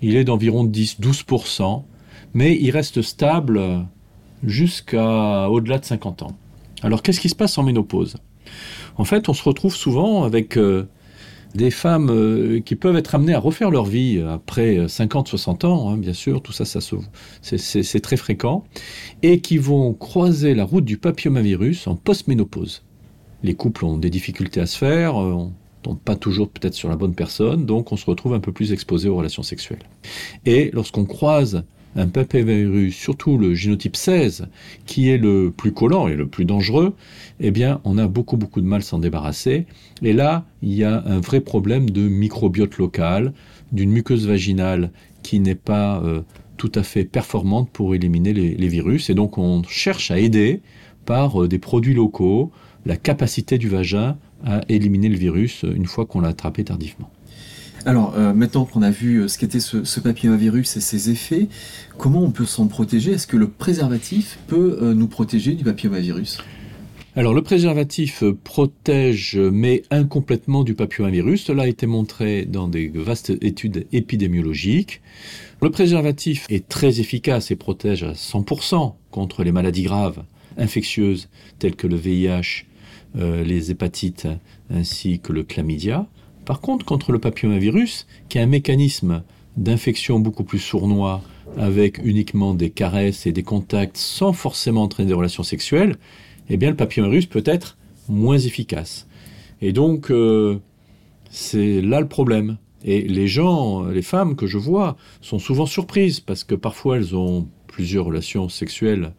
il 0.00 0.16
est 0.16 0.24
d'environ 0.24 0.64
10-12%, 0.64 1.82
mais 2.32 2.56
il 2.58 2.70
reste 2.70 3.02
stable 3.02 3.60
jusqu'à 4.42 5.50
au-delà 5.50 5.78
de 5.78 5.84
50 5.84 6.22
ans. 6.22 6.34
Alors 6.80 7.02
qu'est-ce 7.02 7.20
qui 7.20 7.28
se 7.28 7.36
passe 7.36 7.58
en 7.58 7.62
ménopause? 7.62 8.16
En 8.96 9.04
fait, 9.04 9.28
on 9.28 9.34
se 9.34 9.42
retrouve 9.42 9.76
souvent 9.76 10.24
avec 10.24 10.56
euh, 10.56 10.88
des 11.54 11.70
femmes 11.70 12.10
euh, 12.10 12.60
qui 12.60 12.76
peuvent 12.76 12.96
être 12.96 13.14
amenées 13.14 13.34
à 13.34 13.38
refaire 13.38 13.70
leur 13.70 13.84
vie 13.84 14.20
après 14.20 14.86
50-60 14.86 15.66
ans, 15.66 15.90
hein, 15.90 15.96
bien 15.96 16.12
sûr, 16.12 16.42
tout 16.42 16.52
ça, 16.52 16.64
ça 16.64 16.80
c'est 17.42 18.00
très 18.00 18.16
fréquent, 18.16 18.64
et 19.22 19.40
qui 19.40 19.58
vont 19.58 19.92
croiser 19.92 20.54
la 20.54 20.64
route 20.64 20.84
du 20.84 20.98
papillomavirus 20.98 21.86
en 21.86 21.96
post-ménopause. 21.96 22.82
Les 23.42 23.54
couples 23.54 23.84
ont 23.84 23.98
des 23.98 24.10
difficultés 24.10 24.60
à 24.60 24.66
se 24.66 24.78
faire, 24.78 25.20
euh, 25.20 25.32
on 25.32 25.52
tombe 25.82 25.98
pas 25.98 26.16
toujours 26.16 26.48
peut-être 26.48 26.74
sur 26.74 26.88
la 26.88 26.96
bonne 26.96 27.14
personne, 27.14 27.66
donc 27.66 27.92
on 27.92 27.96
se 27.96 28.06
retrouve 28.06 28.34
un 28.34 28.40
peu 28.40 28.52
plus 28.52 28.72
exposé 28.72 29.08
aux 29.08 29.16
relations 29.16 29.42
sexuelles. 29.42 29.82
Et 30.46 30.70
lorsqu'on 30.72 31.04
croise 31.04 31.64
un 31.96 32.08
papillomavirus, 32.08 32.94
surtout 32.94 33.38
le 33.38 33.54
génotype 33.54 33.96
16, 33.96 34.48
qui 34.86 35.10
est 35.10 35.18
le 35.18 35.52
plus 35.54 35.72
collant 35.72 36.08
et 36.08 36.14
le 36.14 36.26
plus 36.26 36.44
dangereux, 36.44 36.94
eh 37.40 37.50
bien, 37.50 37.80
on 37.84 37.98
a 37.98 38.08
beaucoup, 38.08 38.36
beaucoup 38.36 38.60
de 38.60 38.66
mal 38.66 38.80
à 38.80 38.84
s'en 38.84 38.98
débarrasser. 38.98 39.66
Et 40.02 40.12
là, 40.12 40.44
il 40.62 40.72
y 40.74 40.84
a 40.84 41.02
un 41.06 41.20
vrai 41.20 41.40
problème 41.40 41.90
de 41.90 42.02
microbiote 42.02 42.78
local, 42.78 43.32
d'une 43.72 43.90
muqueuse 43.90 44.26
vaginale 44.26 44.90
qui 45.22 45.40
n'est 45.40 45.54
pas 45.54 46.02
euh, 46.02 46.22
tout 46.56 46.72
à 46.74 46.82
fait 46.82 47.04
performante 47.04 47.70
pour 47.70 47.94
éliminer 47.94 48.32
les, 48.32 48.68
virus. 48.68 49.10
Et 49.10 49.14
donc, 49.14 49.38
on 49.38 49.62
cherche 49.64 50.10
à 50.10 50.18
aider 50.18 50.60
par 51.04 51.42
euh, 51.42 51.48
des 51.48 51.58
produits 51.58 51.94
locaux 51.94 52.50
la 52.84 52.96
capacité 52.96 53.58
du 53.58 53.68
vagin 53.68 54.16
à 54.44 54.60
éliminer 54.68 55.08
le 55.08 55.16
virus 55.16 55.62
une 55.62 55.86
fois 55.86 56.04
qu'on 56.04 56.20
l'a 56.20 56.28
attrapé 56.28 56.64
tardivement. 56.64 57.10
Alors, 57.84 58.14
euh, 58.16 58.32
maintenant 58.32 58.64
qu'on 58.64 58.82
a 58.82 58.90
vu 58.90 59.18
euh, 59.18 59.28
ce 59.28 59.38
qu'était 59.38 59.58
ce, 59.58 59.82
ce, 59.82 59.98
papillomavirus 59.98 60.76
et 60.76 60.80
ses 60.80 61.10
effets, 61.10 61.48
comment 61.98 62.22
on 62.22 62.30
peut 62.30 62.44
s'en 62.44 62.68
protéger? 62.68 63.12
Est-ce 63.12 63.26
que 63.26 63.36
le 63.36 63.48
préservatif 63.48 64.38
peut 64.46 64.78
euh, 64.80 64.94
nous 64.94 65.08
protéger 65.08 65.54
du 65.54 65.64
papillomavirus? 65.64 66.38
Alors 67.16 67.34
le 67.34 67.42
préservatif 67.42 68.24
protège 68.44 69.36
mais 69.36 69.82
incomplètement 69.90 70.64
du 70.64 70.74
papillomavirus. 70.74 71.42
Cela 71.42 71.64
a 71.64 71.66
été 71.66 71.86
montré 71.86 72.46
dans 72.46 72.68
des 72.68 72.88
vastes 72.88 73.32
études 73.42 73.86
épidémiologiques. 73.92 75.02
Le 75.60 75.70
préservatif 75.70 76.46
est 76.48 76.68
très 76.68 77.00
efficace 77.00 77.50
et 77.50 77.56
protège 77.56 78.04
à 78.04 78.12
100% 78.12 78.94
contre 79.10 79.44
les 79.44 79.52
maladies 79.52 79.82
graves 79.82 80.24
infectieuses 80.56 81.28
telles 81.58 81.76
que 81.76 81.86
le 81.86 81.96
VIH, 81.96 82.64
les 83.14 83.70
hépatites 83.70 84.26
ainsi 84.70 85.20
que 85.20 85.34
le 85.34 85.42
chlamydia. 85.42 86.06
Par 86.44 86.60
contre, 86.60 86.84
contre 86.84 87.12
le 87.12 87.18
papillomavirus, 87.18 88.06
qui 88.28 88.38
a 88.38 88.42
un 88.42 88.46
mécanisme 88.46 89.22
d'infection 89.56 90.18
beaucoup 90.18 90.44
plus 90.44 90.58
sournois, 90.58 91.22
avec 91.56 91.98
uniquement 92.04 92.54
des 92.54 92.70
caresses 92.70 93.26
et 93.26 93.32
des 93.32 93.42
contacts 93.42 93.96
sans 93.96 94.32
forcément 94.32 94.82
entraîner 94.82 95.08
des 95.08 95.14
relations 95.14 95.42
sexuelles, 95.42 95.96
eh 96.48 96.56
bien 96.56 96.70
le 96.70 96.76
papillomavirus 96.76 97.26
peut 97.26 97.42
être 97.44 97.76
moins 98.08 98.38
efficace. 98.38 99.06
Et 99.60 99.72
donc, 99.72 100.10
euh, 100.10 100.58
c'est 101.30 101.80
là 101.80 102.00
le 102.00 102.08
problème. 102.08 102.58
Et 102.84 103.02
les 103.02 103.28
gens, 103.28 103.84
les 103.84 104.02
femmes 104.02 104.34
que 104.34 104.46
je 104.46 104.58
vois, 104.58 104.96
sont 105.20 105.38
souvent 105.38 105.66
surprises 105.66 106.20
parce 106.20 106.42
que 106.42 106.54
parfois 106.54 106.96
elles 106.96 107.14
ont 107.14 107.48
plusieurs 107.68 108.06
relations 108.06 108.48
sexuelles 108.48 109.12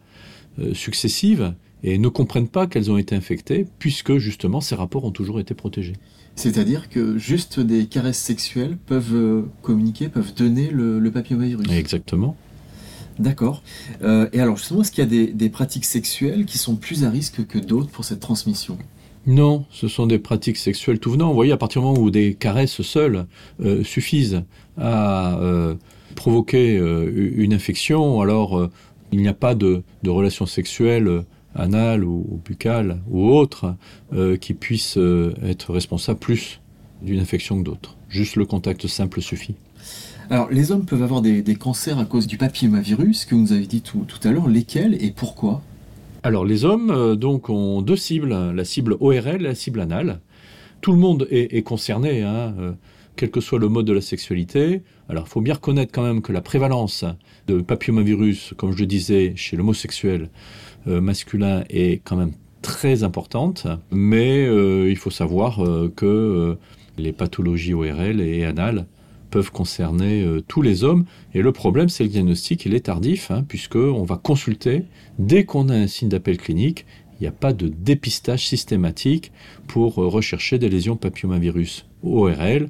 euh, 0.58 0.74
successives 0.74 1.54
et 1.82 1.98
ne 1.98 2.08
comprennent 2.08 2.48
pas 2.48 2.66
qu'elles 2.66 2.90
ont 2.90 2.98
été 2.98 3.14
infectées 3.14 3.66
puisque 3.78 4.18
justement 4.18 4.60
ces 4.60 4.74
rapports 4.74 5.04
ont 5.04 5.10
toujours 5.10 5.40
été 5.40 5.54
protégés. 5.54 5.94
C'est-à-dire 6.36 6.88
que 6.88 7.16
juste 7.16 7.60
des 7.60 7.86
caresses 7.86 8.18
sexuelles 8.18 8.76
peuvent 8.86 9.14
euh, 9.14 9.42
communiquer, 9.62 10.08
peuvent 10.08 10.34
donner 10.34 10.68
le, 10.70 11.10
papillomavirus. 11.10 11.70
Exactement. 11.70 12.36
D'accord. 13.18 13.62
Euh, 14.02 14.28
et 14.32 14.40
alors 14.40 14.56
justement, 14.56 14.82
est-ce 14.82 14.90
qu'il 14.90 15.04
y 15.04 15.22
a 15.22 15.32
des, 15.32 15.48
pratiques 15.48 15.84
sexuelles 15.84 16.44
qui 16.44 16.58
sont 16.58 16.74
plus 16.74 17.04
à 17.04 17.10
risque 17.10 17.46
que 17.46 17.58
d'autres 17.58 17.90
pour 17.90 18.04
cette 18.04 18.20
transmission? 18.20 18.76
Non, 19.26 19.64
ce 19.70 19.88
sont 19.88 20.06
des 20.06 20.18
pratiques 20.18 20.56
sexuelles 20.56 20.98
tout 20.98 21.12
venant. 21.12 21.28
Vous 21.28 21.34
voyez, 21.34 21.52
à 21.52 21.56
partir 21.56 21.80
du 21.80 21.86
moment 21.86 22.00
où 22.00 22.10
des 22.10 22.34
caresses 22.34 22.82
seules 22.82 23.26
euh, 23.60 23.84
suffisent 23.84 24.42
à 24.76 25.38
provoquer 26.16 26.76
une 26.76 27.54
infection, 27.54 28.20
alors 28.20 28.68
il 29.12 29.20
n'y 29.20 29.28
a 29.28 29.34
pas 29.34 29.54
de, 29.54 29.82
de 30.02 30.10
relation 30.10 30.46
sexuelle 30.46 31.24
anal 31.54 32.04
ou, 32.04 32.40
buccal 32.44 33.00
ou 33.08 33.28
autre 33.28 33.74
euh, 34.12 34.36
qui 34.36 34.54
puisse 34.54 34.96
euh, 34.96 35.34
être 35.42 35.72
responsable 35.72 36.18
plus 36.18 36.60
d'une 37.02 37.20
infection 37.20 37.58
que 37.58 37.64
d'autres. 37.64 37.96
Juste 38.08 38.36
le 38.36 38.44
contact 38.44 38.86
simple 38.86 39.20
suffit. 39.20 39.54
Alors, 40.30 40.50
les 40.50 40.72
hommes 40.72 40.86
peuvent 40.86 41.02
avoir 41.02 41.20
des, 41.20 41.42
cancers 41.56 41.98
à 41.98 42.06
cause 42.06 42.26
du 42.26 42.38
papillomavirus, 42.38 43.26
que 43.26 43.34
vous 43.34 43.42
nous 43.42 43.52
avez 43.52 43.66
dit 43.66 43.82
tout, 43.82 44.06
à 44.22 44.30
l'heure. 44.30 44.48
Lesquels 44.48 45.02
et 45.04 45.10
pourquoi? 45.10 45.62
Alors, 46.22 46.46
les 46.46 46.64
hommes 46.64 46.90
euh, 46.90 47.14
donc 47.14 47.50
ont 47.50 47.82
deux 47.82 47.96
cibles, 47.96 48.34
la 48.54 48.64
cible 48.64 48.96
ORL 49.00 49.36
et 49.36 49.38
la 49.38 49.54
cible 49.54 49.80
anale. 49.80 50.20
Tout 50.80 50.92
le 50.92 50.98
monde 50.98 51.26
est, 51.30 51.62
concerné, 51.62 52.22
hein, 52.22 52.54
quel 53.16 53.30
que 53.30 53.40
soit 53.40 53.58
le 53.58 53.68
mode 53.68 53.86
de 53.86 53.92
la 53.94 54.02
sexualité. 54.02 54.82
Alors, 55.08 55.24
il 55.26 55.30
faut 55.30 55.40
bien 55.40 55.54
reconnaître 55.54 55.92
quand 55.92 56.02
même 56.02 56.20
que 56.20 56.32
la 56.32 56.42
prévalence 56.42 57.04
de 57.46 57.60
papillomavirus, 57.60 58.54
comme 58.56 58.72
je 58.72 58.78
le 58.78 58.86
disais, 58.86 59.32
chez 59.36 59.56
l'homosexuel, 59.56 60.28
masculin 60.86 61.64
est 61.70 62.00
quand 62.04 62.16
même 62.16 62.32
très 62.62 63.02
importante, 63.02 63.66
mais 63.90 64.46
euh, 64.46 64.90
il 64.90 64.96
faut 64.96 65.10
savoir 65.10 65.64
euh, 65.64 65.92
que 65.94 66.56
les 66.96 67.12
pathologies 67.12 67.74
ORL 67.74 68.20
et 68.20 68.44
anales 68.44 68.86
peuvent 69.30 69.50
concerner 69.50 70.24
tous 70.46 70.62
les 70.62 70.84
hommes. 70.84 71.06
Et 71.34 71.42
le 71.42 71.50
problème, 71.50 71.88
c'est 71.88 72.04
le 72.04 72.08
diagnostic, 72.08 72.66
il 72.66 72.74
est 72.74 72.86
tardif, 72.86 73.32
hein, 73.32 73.44
puisqu'on 73.46 74.04
va 74.04 74.16
consulter 74.16 74.84
dès 75.18 75.44
qu'on 75.44 75.68
a 75.70 75.74
un 75.74 75.88
signe 75.88 76.08
d'appel 76.08 76.38
clinique. 76.38 76.86
Il 77.18 77.24
n'y 77.24 77.26
a 77.26 77.32
pas 77.32 77.52
de 77.52 77.66
dépistage 77.66 78.46
systématique 78.46 79.32
pour 79.66 79.96
rechercher 79.96 80.58
des 80.58 80.68
lésions 80.68 80.96
papillomavirus 80.96 81.84
ORL 82.04 82.68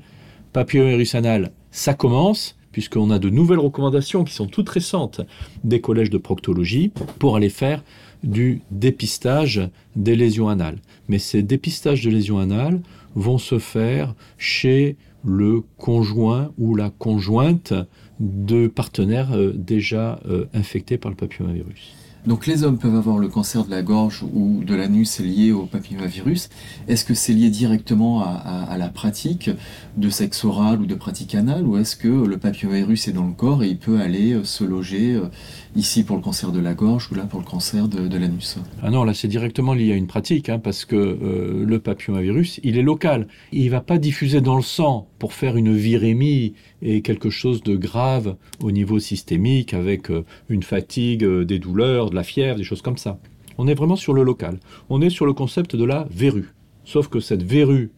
papillomavirus 0.55 1.17
anal, 1.17 1.51
ça 1.73 1.93
commence, 1.93 2.57
puisqu'on 2.75 3.13
a 3.13 3.21
de 3.21 3.31
nouvelles 3.31 3.61
recommandations 3.61 4.25
qui 4.25 4.35
sont 4.35 4.49
toutes 4.49 4.69
récentes 4.69 5.21
des 5.63 5.81
collèges 5.81 6.11
de 6.11 6.19
proctologie 6.19 6.91
pour 7.21 7.37
aller 7.37 7.49
faire 7.49 7.85
du 8.25 8.63
dépistage 8.73 9.71
des 9.95 10.17
lésions 10.17 10.49
anales. 10.49 10.79
Mais 11.07 11.21
ces 11.21 11.45
dépistages 11.45 12.03
de 12.03 12.11
lésions 12.11 12.41
anales 12.41 12.81
vont 13.15 13.39
se 13.39 13.61
faire 13.61 14.17
chez 14.39 14.97
le 15.25 15.63
conjoint 15.77 16.51
ou 16.59 16.75
la 16.75 16.91
conjointe 16.91 17.75
de 18.19 18.67
partenaires 18.67 19.37
euh, 19.37 19.53
déjà 19.55 20.19
euh, 20.27 20.47
infectés 20.53 20.99
par 20.99 21.13
le 21.13 21.17
papillomavirus. 21.17 21.95
Donc 22.27 22.47
les 22.47 22.65
hommes 22.65 22.79
peuvent 22.79 22.97
avoir 22.97 23.19
le 23.19 23.29
cancer 23.29 23.67
de 23.67 23.71
la 23.71 23.83
gorge 23.83 24.25
ou 24.33 24.65
de 24.65 24.75
l'anus 24.75 25.21
lié 25.21 25.53
au 25.53 25.67
papillomavirus. 25.67 26.49
Est-ce 26.89 27.05
que 27.05 27.13
c'est 27.13 27.35
lié 27.35 27.51
directement 27.51 28.23
à, 28.23 28.77
la 28.79 28.89
pratique 28.89 29.51
de 29.99 30.09
sexe 30.09 30.43
oral 30.45 30.81
ou 30.81 30.87
de 30.87 30.95
pratique 30.95 31.35
anale 31.35 31.67
ou 31.67 31.77
est-ce 31.77 31.97
que 31.97 32.09
le 32.09 32.39
papillomavirus 32.39 33.09
est 33.09 33.13
dans 33.13 33.27
le 33.27 33.35
corps 33.35 33.63
et 33.63 33.69
il 33.69 33.79
peut 33.79 34.01
aller 34.01 34.33
euh, 34.33 34.45
se 34.45 34.65
loger 34.65 35.15
euh, 35.15 35.29
ici 35.77 36.05
pour 36.05 36.17
le 36.17 36.23
cancer 36.23 36.53
de 36.53 36.61
la 36.61 36.75
gorge 36.75 37.11
ou 37.11 37.15
là 37.15 37.25
pour 37.25 37.41
le 37.41 37.47
cancer 37.47 37.89
de, 37.89 38.17
l'anus 38.17 38.59
Ah 38.83 38.91
non, 38.91 39.05
là 39.05 39.15
c'est 39.15 39.29
directement 39.29 39.75
lié 39.75 39.93
à 39.93 39.97
une 39.97 40.07
pratique 40.07 40.49
hein, 40.49 40.59
parce 40.59 40.85
que 40.85 40.97
euh, 40.97 41.65
le 41.65 41.79
papillomavirus, 41.79 42.61
il 42.63 42.79
est 42.79 42.83
local. 42.83 43.27
Il 43.53 43.67
ne 43.67 43.71
va 43.71 43.81
pas 43.81 43.99
diffuser 43.99 44.41
dans 44.41 44.57
le 44.57 44.63
sang 44.63 45.09
pour 45.19 45.33
faire 45.33 45.57
une 45.57 45.75
virémie 45.75 46.55
et 46.83 47.03
quelque 47.03 47.31
chose 47.31 47.63
de 47.63 47.77
grave 47.77 48.37
au 48.63 48.71
niveau 48.71 48.99
systémique 48.99 49.75
avec 49.75 50.11
une 50.49 50.63
fatigue, 50.63 51.25
des 51.25 51.59
douleurs, 51.59 52.13
la 52.13 52.23
fièvre, 52.23 52.59
des 52.59 52.65
choses 52.65 52.83
comme 52.83 52.99
ça. 52.99 53.19
On 53.59 53.69
est 53.69 53.75
vraiment 53.75 53.97
sur 53.97 54.15
le 54.15 54.23
local. 54.23 54.59
On 54.91 55.01
est 55.01 55.11
sur 55.11 55.27
le 55.27 55.33
concept 55.33 55.77
de 55.77 55.85
la 55.85 56.07
verrue. 56.11 56.55
Sauf 56.85 57.09
que 57.09 57.21
cette 57.21 57.43
verrue, 57.43 57.91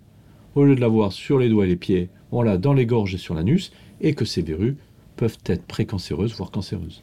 au 0.54 0.64
lieu 0.64 0.74
de 0.74 0.80
l'avoir 0.80 1.12
sur 1.12 1.38
les 1.38 1.48
doigts 1.48 1.64
et 1.64 1.68
les 1.68 1.76
pieds, 1.76 2.10
on 2.30 2.42
l'a 2.42 2.58
dans 2.58 2.74
les 2.74 2.86
gorges 2.86 3.14
et 3.14 3.18
sur 3.18 3.34
l'anus, 3.34 3.72
et 4.00 4.14
que 4.14 4.24
ces 4.24 4.42
verrues 4.42 4.76
peuvent 5.16 5.38
être 5.46 5.64
précancéreuses, 5.64 6.34
voire 6.34 6.50
cancéreuses. 6.50 7.02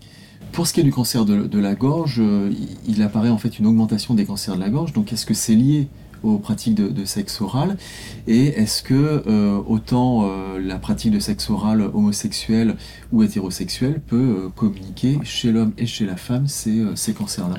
Pour 0.52 0.68
ce 0.68 0.74
qui 0.74 0.82
est 0.82 0.84
du 0.84 0.92
cancer 0.92 1.26
de, 1.26 1.60
la 1.60 1.74
gorge, 1.74 2.18
euh, 2.20 2.52
il 2.88 3.02
apparaît 3.02 3.30
en 3.30 3.38
fait 3.38 3.58
une 3.60 3.66
augmentation 3.66 4.14
des 4.14 4.26
cancers 4.26 4.56
de 4.56 4.60
la 4.60 4.70
gorge. 4.70 4.94
Donc 4.94 5.12
est-ce 5.12 5.26
que 5.26 5.34
c'est 5.34 5.56
lié 5.56 5.88
aux 6.22 6.38
pratiques 6.38 6.76
de, 6.76 7.06
sexe 7.06 7.42
oral 7.42 7.78
Et 8.28 8.48
est-ce 8.48 8.82
que 8.84 9.24
euh, 9.28 9.60
autant 9.68 10.24
euh, 10.24 10.60
la 10.60 10.78
pratique 10.78 11.12
de 11.12 11.20
sexe 11.20 11.50
oral 11.50 11.82
homosexuel 11.82 12.76
ou 13.12 13.24
hétérosexuel 13.24 14.00
peut 14.00 14.50
communiquer 14.56 15.18
chez 15.24 15.52
l'homme 15.52 15.74
et 15.78 15.86
chez 15.86 16.06
la 16.06 16.16
femme 16.16 16.48
ces, 16.48 16.84
ces 16.96 17.14
cancers-là? 17.14 17.58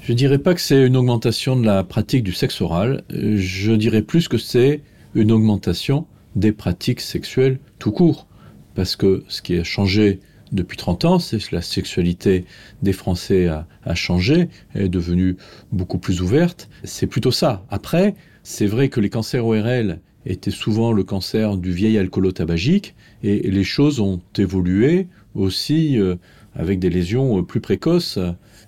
Je 0.00 0.12
dirais 0.12 0.38
pas 0.38 0.54
que 0.54 0.60
c'est 0.60 0.86
une 0.86 0.96
augmentation 0.96 1.54
de 1.54 1.66
la 1.66 1.84
pratique 1.84 2.24
du 2.24 2.32
sexe 2.32 2.60
oral, 2.60 3.04
je 3.10 3.72
dirais 3.72 4.02
plus 4.02 4.26
que 4.28 4.38
c'est 4.38 4.82
une 5.14 5.30
augmentation 5.30 6.06
des 6.36 6.52
pratiques 6.52 7.00
sexuelles 7.00 7.58
tout 7.78 7.92
court. 7.92 8.26
Parce 8.74 8.96
que 8.96 9.24
ce 9.28 9.42
qui 9.42 9.58
a 9.58 9.64
changé 9.64 10.20
depuis 10.52 10.76
30 10.76 11.04
ans, 11.06 11.18
c'est 11.18 11.50
la 11.50 11.62
sexualité 11.62 12.44
des 12.82 12.92
Français 12.92 13.48
a, 13.48 13.66
changé, 13.94 14.48
elle 14.74 14.82
est 14.82 14.88
devenue 14.88 15.36
beaucoup 15.72 15.98
plus 15.98 16.20
ouverte. 16.20 16.68
C'est 16.84 17.06
plutôt 17.06 17.30
ça. 17.30 17.64
Après, 17.70 18.14
c'est 18.42 18.66
vrai 18.66 18.88
que 18.88 19.00
les 19.00 19.08
cancers 19.08 19.44
ORL 19.46 20.00
étaient 20.26 20.50
souvent 20.50 20.92
le 20.92 21.04
cancer 21.04 21.56
du 21.56 21.72
vieil 21.72 21.98
alcoolo-tabagique 21.98 22.94
et 23.22 23.50
les 23.50 23.64
choses 23.64 23.98
ont 24.00 24.20
évolué 24.38 25.08
aussi 25.34 25.98
euh, 25.98 26.16
avec 26.54 26.78
des 26.78 26.90
lésions 26.90 27.38
euh, 27.38 27.42
plus 27.42 27.60
précoces 27.60 28.18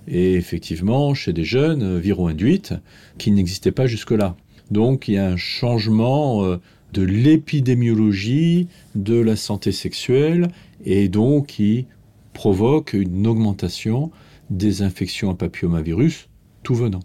et 0.09 0.35
effectivement 0.35 1.15
chez 1.15 1.33
des 1.33 1.45
jeunes 1.45 1.83
euh, 1.83 1.99
viro-induites 1.99 2.75
qui 3.19 3.31
n'existaient 3.31 3.73
pas 3.73 3.87
jusque-là. 3.87 4.37
Donc 4.71 5.07
il 5.07 5.15
y 5.15 5.19
a 5.19 5.29
un 5.29 5.37
changement 5.37 6.59
de 6.95 7.03
l'épidémiologie 7.03 8.69
de 8.95 9.17
la 9.17 9.37
santé 9.37 9.73
sexuelle 9.73 10.49
et 10.85 11.09
donc 11.09 11.47
qui 11.47 11.87
provoque 12.33 12.93
une 12.93 13.27
augmentation 13.27 14.11
des 14.51 14.83
infections 14.83 15.31
à 15.31 15.35
papillomavirus 15.35 16.29
tout 16.63 16.75
venant. 16.75 17.01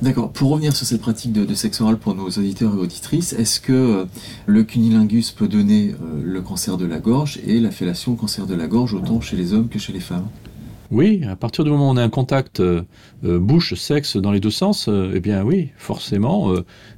D'accord. 0.00 0.32
Pour 0.32 0.50
revenir 0.50 0.74
sur 0.74 0.86
cette 0.86 1.00
pratique 1.00 1.32
de, 1.32 1.54
sexe 1.54 1.80
oral 1.80 1.98
pour 1.98 2.14
nos 2.14 2.28
auditeurs 2.28 2.74
et 2.74 2.78
auditrices, 2.78 3.34
est-ce 3.34 3.60
que 3.60 3.72
euh, 3.72 4.04
le 4.46 4.64
cunilingus 4.64 5.30
peut 5.30 5.48
donner 5.48 5.90
euh, 5.90 6.20
le 6.24 6.40
cancer 6.40 6.76
de 6.76 6.86
la 6.86 6.98
gorge 6.98 7.38
et 7.46 7.60
la 7.60 7.70
fellation 7.70 8.16
cancer 8.16 8.46
de 8.46 8.54
la 8.54 8.66
gorge 8.66 8.94
autant 8.94 9.20
chez 9.20 9.36
les 9.36 9.52
hommes 9.52 9.68
que 9.68 9.78
chez 9.78 9.92
les 9.92 10.00
femmes? 10.00 10.26
Oui, 10.90 11.22
à 11.24 11.36
partir 11.36 11.64
du 11.64 11.70
moment 11.70 11.88
où 11.88 11.92
on 11.92 11.96
a 11.96 12.02
un 12.02 12.10
contact 12.10 12.60
euh, 12.60 12.82
bouche-sexe 13.22 14.16
dans 14.16 14.32
les 14.32 14.40
deux 14.40 14.50
sens, 14.50 14.88
eh 14.88 15.20
bien 15.20 15.42
oui, 15.42 15.70
forcément, 15.76 16.52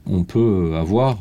on 0.06 0.24
peut 0.24 0.72
avoir 0.74 1.18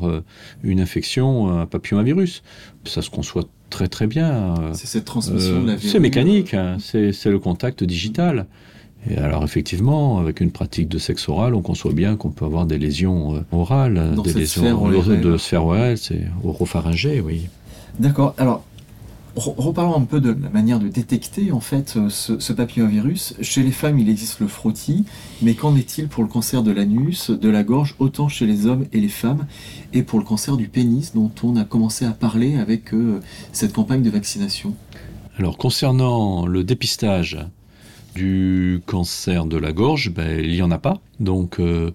une 0.64 0.80
infection 0.80 1.60
à 1.60 1.66
papillomavirus. 1.66 2.42
Ça 2.84 3.00
se 3.00 3.10
conçoit 3.10 3.44
très 3.74 3.88
très 3.88 4.06
bien. 4.06 4.54
C'est 4.72 4.86
cette 4.86 5.04
transmission 5.04 5.62
de 5.62 5.72
la 5.72 5.78
C'est 5.78 5.98
mécanique, 5.98 6.54
hein. 6.54 6.76
c'est 6.78 7.26
le 7.26 7.38
contact 7.40 7.82
digital. 7.82 8.46
Et 9.10 9.18
alors 9.18 9.42
effectivement, 9.44 10.18
avec 10.18 10.40
une 10.40 10.52
pratique 10.52 10.88
de 10.88 10.98
sexe 10.98 11.28
oral, 11.28 11.54
on 11.54 11.60
conçoit 11.60 11.92
bien 11.92 12.16
qu'on 12.16 12.30
peut 12.30 12.44
avoir 12.44 12.66
des 12.66 12.78
lésions 12.78 13.34
euh, 13.34 13.40
orales, 13.52 14.14
des 14.24 14.32
lésions 14.32 14.88
de 14.88 15.36
sphère 15.36 15.64
orale, 15.64 15.98
c'est 15.98 16.22
oropharyngée, 16.42 17.20
oui. 17.20 17.48
D'accord. 17.98 18.34
Alors, 18.38 18.64
reparlons 19.36 19.96
un 19.96 20.04
peu 20.04 20.20
de 20.20 20.30
la 20.30 20.48
manière 20.48 20.78
de 20.78 20.88
détecter 20.88 21.52
en 21.52 21.60
fait 21.60 21.94
euh, 21.96 22.08
ce, 22.08 22.52
papillomavirus. 22.52 23.34
Chez 23.40 23.62
les 23.62 23.72
femmes, 23.72 23.98
il 23.98 24.08
existe 24.08 24.40
le 24.40 24.46
frottis, 24.46 25.04
mais 25.42 25.54
qu'en 25.54 25.76
est-il 25.76 26.08
pour 26.08 26.22
le 26.22 26.28
cancer 26.28 26.62
de 26.62 26.70
l'anus, 26.70 27.30
de 27.30 27.48
la 27.48 27.62
gorge, 27.62 27.96
autant 27.98 28.28
chez 28.28 28.46
les 28.46 28.66
hommes 28.66 28.86
et 28.92 29.00
les 29.00 29.08
femmes, 29.08 29.46
et 29.92 30.02
pour 30.02 30.18
le 30.18 30.24
cancer 30.24 30.56
du 30.56 30.68
pénis, 30.68 31.14
dont 31.14 31.32
on 31.42 31.56
a 31.56 31.64
commencé 31.64 32.04
à 32.04 32.12
parler 32.12 32.56
avec 32.56 32.94
euh, 32.94 33.20
cette 33.52 33.72
campagne 33.72 34.02
de 34.02 34.10
vaccination? 34.10 34.74
Alors 35.36 35.58
concernant 35.58 36.46
le 36.46 36.62
dépistage 36.62 37.38
du 38.14 38.80
cancer 38.86 39.46
de 39.46 39.56
la 39.56 39.72
gorge, 39.72 40.12
ben, 40.12 40.40
il 40.40 40.52
n'y 40.52 40.62
en 40.62 40.70
a 40.70 40.78
pas. 40.78 41.00
Donc 41.18 41.58
euh, 41.58 41.90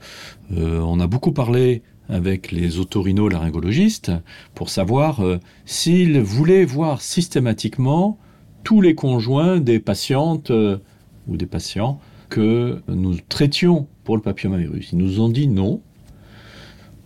on 0.51 0.99
a 0.99 1.07
beaucoup 1.07 1.31
parlé 1.31 1.81
avec 2.09 2.51
les 2.51 2.79
otorhinolaryngologistes 2.79 4.11
pour 4.55 4.69
savoir 4.69 5.21
euh, 5.21 5.39
s'ils 5.65 6.19
voulaient 6.19 6.65
voir 6.65 7.01
systématiquement 7.01 8.17
tous 8.63 8.81
les 8.81 8.95
conjoints 8.95 9.59
des 9.59 9.79
patientes 9.79 10.51
euh, 10.51 10.79
ou 11.27 11.37
des 11.37 11.45
patients 11.45 11.99
que 12.29 12.81
nous 12.87 13.15
traitions 13.29 13.87
pour 14.03 14.15
le 14.15 14.21
papillomavirus. 14.21 14.91
Ils 14.91 14.97
nous 14.97 15.19
ont 15.19 15.29
dit 15.29 15.47
non. 15.47 15.81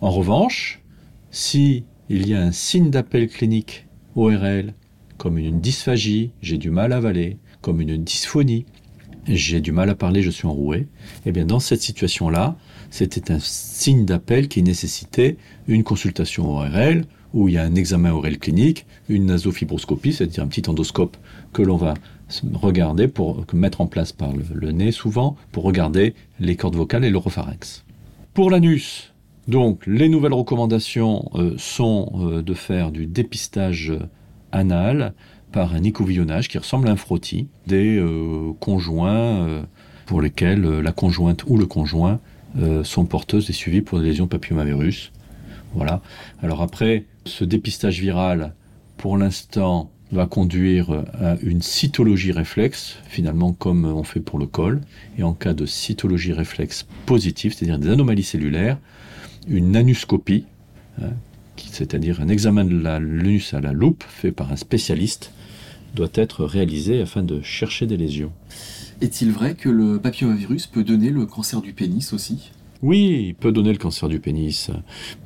En 0.00 0.10
revanche, 0.10 0.82
si 1.30 1.84
il 2.08 2.28
y 2.28 2.34
a 2.34 2.40
un 2.40 2.52
signe 2.52 2.90
d'appel 2.90 3.28
clinique 3.28 3.86
ORL, 4.16 4.74
comme 5.16 5.38
une 5.38 5.60
dysphagie, 5.60 6.32
j'ai 6.42 6.58
du 6.58 6.70
mal 6.70 6.92
à 6.92 6.96
avaler, 6.96 7.38
comme 7.60 7.80
une 7.80 8.02
dysphonie, 8.02 8.66
j'ai 9.26 9.60
du 9.60 9.72
mal 9.72 9.88
à 9.88 9.94
parler, 9.94 10.22
je 10.22 10.30
suis 10.30 10.46
enroué, 10.46 10.88
eh 11.24 11.32
bien 11.32 11.46
dans 11.46 11.60
cette 11.60 11.80
situation-là, 11.80 12.56
c'était 12.94 13.32
un 13.32 13.40
signe 13.40 14.04
d'appel 14.04 14.46
qui 14.46 14.62
nécessitait 14.62 15.36
une 15.66 15.82
consultation 15.82 16.48
ORL 16.48 17.04
où 17.32 17.48
il 17.48 17.54
y 17.54 17.58
a 17.58 17.64
un 17.64 17.74
examen 17.74 18.12
ORL 18.12 18.38
clinique, 18.38 18.86
une 19.08 19.26
nasofibroscopie, 19.26 20.12
c'est-à-dire 20.12 20.44
un 20.44 20.46
petit 20.46 20.70
endoscope 20.70 21.16
que 21.52 21.62
l'on 21.62 21.76
va 21.76 21.94
regarder 22.52 23.08
pour 23.08 23.44
mettre 23.52 23.80
en 23.80 23.88
place 23.88 24.12
par 24.12 24.30
le, 24.32 24.70
nez 24.70 24.92
souvent 24.92 25.34
pour 25.50 25.64
regarder 25.64 26.14
les 26.38 26.54
cordes 26.54 26.76
vocales 26.76 27.04
et 27.04 27.10
l'oropharynx. 27.10 27.84
Pour 28.32 28.48
l'anus, 28.48 29.12
donc 29.48 29.84
les 29.88 30.08
nouvelles 30.08 30.32
recommandations 30.32 31.28
euh, 31.34 31.54
sont 31.56 32.12
euh, 32.14 32.42
de 32.42 32.54
faire 32.54 32.92
du 32.92 33.06
dépistage 33.06 33.92
anal 34.52 35.14
par 35.50 35.74
un 35.74 35.82
écouvillonnage 35.82 36.46
qui 36.46 36.58
ressemble 36.58 36.86
à 36.86 36.92
un 36.92 36.96
frottis 36.96 37.48
des 37.66 37.96
euh, 37.98 38.52
conjoints 38.60 39.64
pour 40.06 40.22
lesquels 40.22 40.62
la 40.62 40.92
conjointe 40.92 41.42
ou 41.48 41.56
le 41.56 41.66
conjoint 41.66 42.20
sont 42.82 43.04
porteuses 43.04 43.50
et 43.50 43.52
suivies 43.52 43.82
pour 43.82 43.98
des 43.98 44.06
lésions 44.06 44.26
papillomavirus. 44.26 45.12
Voilà. 45.74 46.02
Alors 46.42 46.62
après, 46.62 47.04
ce 47.24 47.44
dépistage 47.44 48.00
viral, 48.00 48.54
pour 48.96 49.18
l'instant, 49.18 49.90
va 50.12 50.26
conduire 50.26 50.90
à 51.20 51.36
une 51.42 51.62
cytologie 51.62 52.32
réflexe, 52.32 52.96
finalement 53.06 53.52
comme 53.52 53.84
on 53.84 54.04
fait 54.04 54.20
pour 54.20 54.38
le 54.38 54.46
col. 54.46 54.80
Et 55.18 55.22
en 55.22 55.32
cas 55.32 55.52
de 55.52 55.66
cytologie 55.66 56.32
réflexe 56.32 56.86
positive, 57.06 57.52
c'est-à-dire 57.54 57.78
des 57.78 57.90
anomalies 57.90 58.22
cellulaires, 58.22 58.78
une 59.48 59.76
anuscopie, 59.76 60.44
hein, 61.02 61.10
c'est-à-dire 61.56 62.20
un 62.20 62.28
examen 62.28 62.64
de 62.64 62.76
l'anus 62.76 63.54
à 63.54 63.60
la 63.60 63.72
loupe 63.72 64.04
fait 64.06 64.32
par 64.32 64.52
un 64.52 64.56
spécialiste, 64.56 65.32
doit 65.94 66.08
être 66.14 66.44
réalisé 66.44 67.00
afin 67.00 67.22
de 67.22 67.40
chercher 67.42 67.86
des 67.86 67.96
lésions. 67.96 68.32
Est-il 69.00 69.32
vrai 69.32 69.54
que 69.54 69.68
le 69.68 69.98
papillomavirus 69.98 70.66
peut 70.66 70.84
donner 70.84 71.10
le 71.10 71.26
cancer 71.26 71.60
du 71.60 71.72
pénis 71.72 72.12
aussi? 72.12 72.50
Oui, 72.82 73.28
il 73.28 73.34
peut 73.34 73.50
donner 73.50 73.72
le 73.72 73.78
cancer 73.78 74.08
du 74.08 74.20
pénis. 74.20 74.70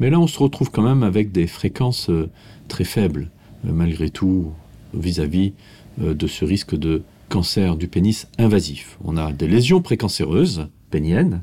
Mais 0.01 0.11
là, 0.11 0.21
on 0.21 0.27
se 0.27 0.39
retrouve 0.39 0.71
quand 0.71 0.83
même 0.83 1.03
avec 1.03 1.33
des 1.33 1.47
fréquences 1.47 2.09
euh, 2.09 2.31
très 2.69 2.85
faibles, 2.85 3.31
euh, 3.67 3.73
malgré 3.73 4.11
tout, 4.11 4.53
vis-à-vis 4.95 5.53
euh, 6.01 6.15
de 6.15 6.27
ce 6.27 6.45
risque 6.45 6.77
de 6.77 7.03
cancer 7.29 7.77
du 7.77 7.89
pénis 7.89 8.29
invasif. 8.39 8.97
On 9.05 9.17
a 9.17 9.33
des 9.33 9.49
lésions 9.49 9.83
précancéreuses, 9.83 10.69
péniennes, 10.91 11.43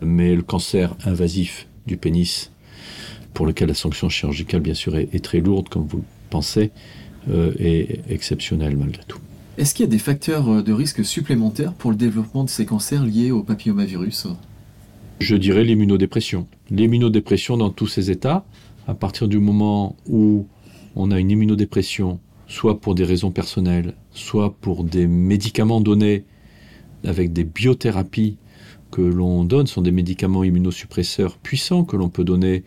mais 0.00 0.34
le 0.34 0.42
cancer 0.42 0.96
invasif 1.04 1.68
du 1.86 1.96
pénis, 1.96 2.50
pour 3.34 3.46
lequel 3.46 3.68
la 3.68 3.74
sanction 3.74 4.08
chirurgicale, 4.08 4.62
bien 4.62 4.74
sûr, 4.74 4.96
est, 4.96 5.22
très 5.22 5.40
lourde, 5.40 5.68
comme 5.68 5.86
vous 5.86 6.02
pensée 6.28 6.70
est 7.58 8.00
exceptionnelle 8.10 8.76
malgré 8.76 9.04
tout. 9.06 9.20
Est-ce 9.58 9.74
qu'il 9.74 9.84
y 9.84 9.88
a 9.88 9.90
des 9.90 9.98
facteurs 9.98 10.62
de 10.62 10.72
risque 10.72 11.04
supplémentaires 11.04 11.74
pour 11.74 11.90
le 11.90 11.96
développement 11.96 12.42
de 12.42 12.48
ces 12.48 12.64
cancers 12.64 13.04
liés 13.04 13.30
au 13.30 13.42
papillomavirus? 13.42 14.28
Je 15.20 15.36
dirais 15.36 15.62
l'immunodépression. 15.62 16.46
L'immunodépression 16.70 17.58
dans 17.58 17.68
tous 17.68 17.86
ces 17.86 18.10
états, 18.10 18.46
à 18.88 18.94
partir 18.94 19.28
du 19.28 19.38
moment 19.38 19.94
où 20.08 20.46
on 20.96 21.10
a 21.10 21.18
une 21.20 21.30
immunodépression, 21.30 22.18
soit 22.48 22.80
pour 22.80 22.94
des 22.94 23.04
raisons 23.04 23.30
personnelles, 23.30 23.94
soit 24.12 24.54
pour 24.54 24.84
des 24.84 25.06
médicaments 25.06 25.82
donnés 25.82 26.24
avec 27.04 27.34
des 27.34 27.44
biothérapies 27.44 28.38
que 28.90 29.02
l'on 29.02 29.44
donne, 29.44 29.66
sont 29.66 29.82
des 29.82 29.92
médicaments 29.92 30.44
immunosuppresseurs 30.44 31.36
puissants 31.36 31.84
que 31.84 31.96
l'on 31.96 32.08
peut 32.08 32.24
donner 32.24 32.64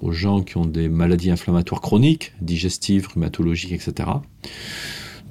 aux 0.00 0.12
gens 0.12 0.42
qui 0.42 0.56
ont 0.56 0.66
des 0.66 0.88
maladies 0.88 1.30
inflammatoires 1.30 1.80
chroniques, 1.80 2.32
digestives, 2.40 3.06
rhumatologiques, 3.06 3.72
etc. 3.72 4.08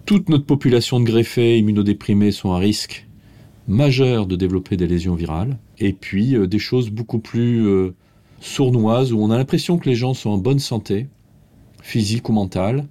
Toute 0.06 0.28
notre 0.28 0.46
population 0.46 1.00
de 1.00 1.06
greffés 1.06 1.58
immunodéprimés 1.58 2.32
sont 2.32 2.52
à 2.52 2.58
risque 2.58 3.08
majeur 3.70 4.26
de 4.26 4.36
développer 4.36 4.76
des 4.76 4.86
lésions 4.86 5.16
virales. 5.16 5.58
Et 5.80 5.94
puis 5.94 6.36
euh, 6.36 6.46
des 6.46 6.60
choses 6.60 6.90
beaucoup 6.90 7.20
plus 7.20 7.66
euh, 7.66 7.94
sournoises 8.42 9.14
où 9.14 9.20
on 9.22 9.32
a 9.32 9.38
l'impression 9.38 9.78
que 9.78 9.90
les 9.90 9.96
gens 9.96 10.14
sont 10.14 10.32
en 10.32 10.38
bonne 10.38 10.60
santé, 10.60 11.08
physique 11.82 12.28
ou 12.28 12.34
mentale, 12.34 12.88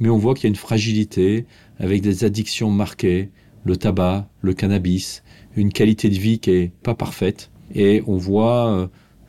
mais 0.00 0.08
on 0.08 0.18
voit 0.18 0.34
qu'il 0.34 0.44
y 0.44 0.46
a 0.46 0.48
une 0.48 0.56
fragilité 0.56 1.46
avec 1.78 2.02
des 2.02 2.24
addictions 2.24 2.70
marquées, 2.70 3.30
le 3.64 3.76
tabac, 3.76 4.28
le 4.40 4.52
cannabis, 4.52 5.22
une 5.54 5.72
qualité 5.72 6.08
de 6.08 6.18
vie 6.18 6.40
qui 6.40 6.50
est 6.50 6.72
pas 6.82 6.94
parfaite. 6.94 7.52
Et 7.76 8.02
on 8.08 8.16
voit 8.16 8.68
euh, 8.70 8.86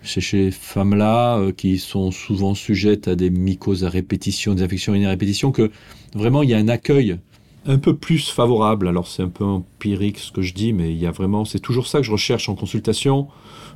chez 0.08 0.52
femmes-là 0.52 1.38
euh, 1.38 1.52
qui 1.52 1.78
sont 1.78 2.12
souvent 2.12 2.56
sujettes 2.56 3.08
à 3.08 3.15
des 3.15 3.30
mycoses 3.30 3.84
à 3.84 3.89
répétition, 3.89 4.54
des 4.54 4.63
infections 4.63 4.93
à 4.93 5.10
répétition, 5.10 5.52
que 5.52 5.72
vraiment 6.13 6.43
il 6.43 6.50
y 6.50 6.54
a 6.54 6.58
un 6.58 6.67
accueil 6.67 7.17
un 7.65 7.78
peu 7.78 7.96
plus 7.96 8.30
favorable. 8.30 8.88
Alors 8.88 9.08
c'est 9.08 9.24
un 9.24 9.30
peu 9.30 9.43
empirique 9.43 10.20
ce 10.20 10.32
que 10.32 10.41
je 10.41 10.54
dis, 10.54 10.74
mais 10.74 10.91
il 10.91 10.98
y 10.98 11.06
a 11.06 11.12
vraiment, 11.12 11.46
c'est 11.46 11.60
toujours 11.60 11.88
ça 11.88 12.00
que 12.00 12.06
je 12.06 12.12
recherche 12.12 12.50
en 12.50 12.56
consultation 12.56 13.28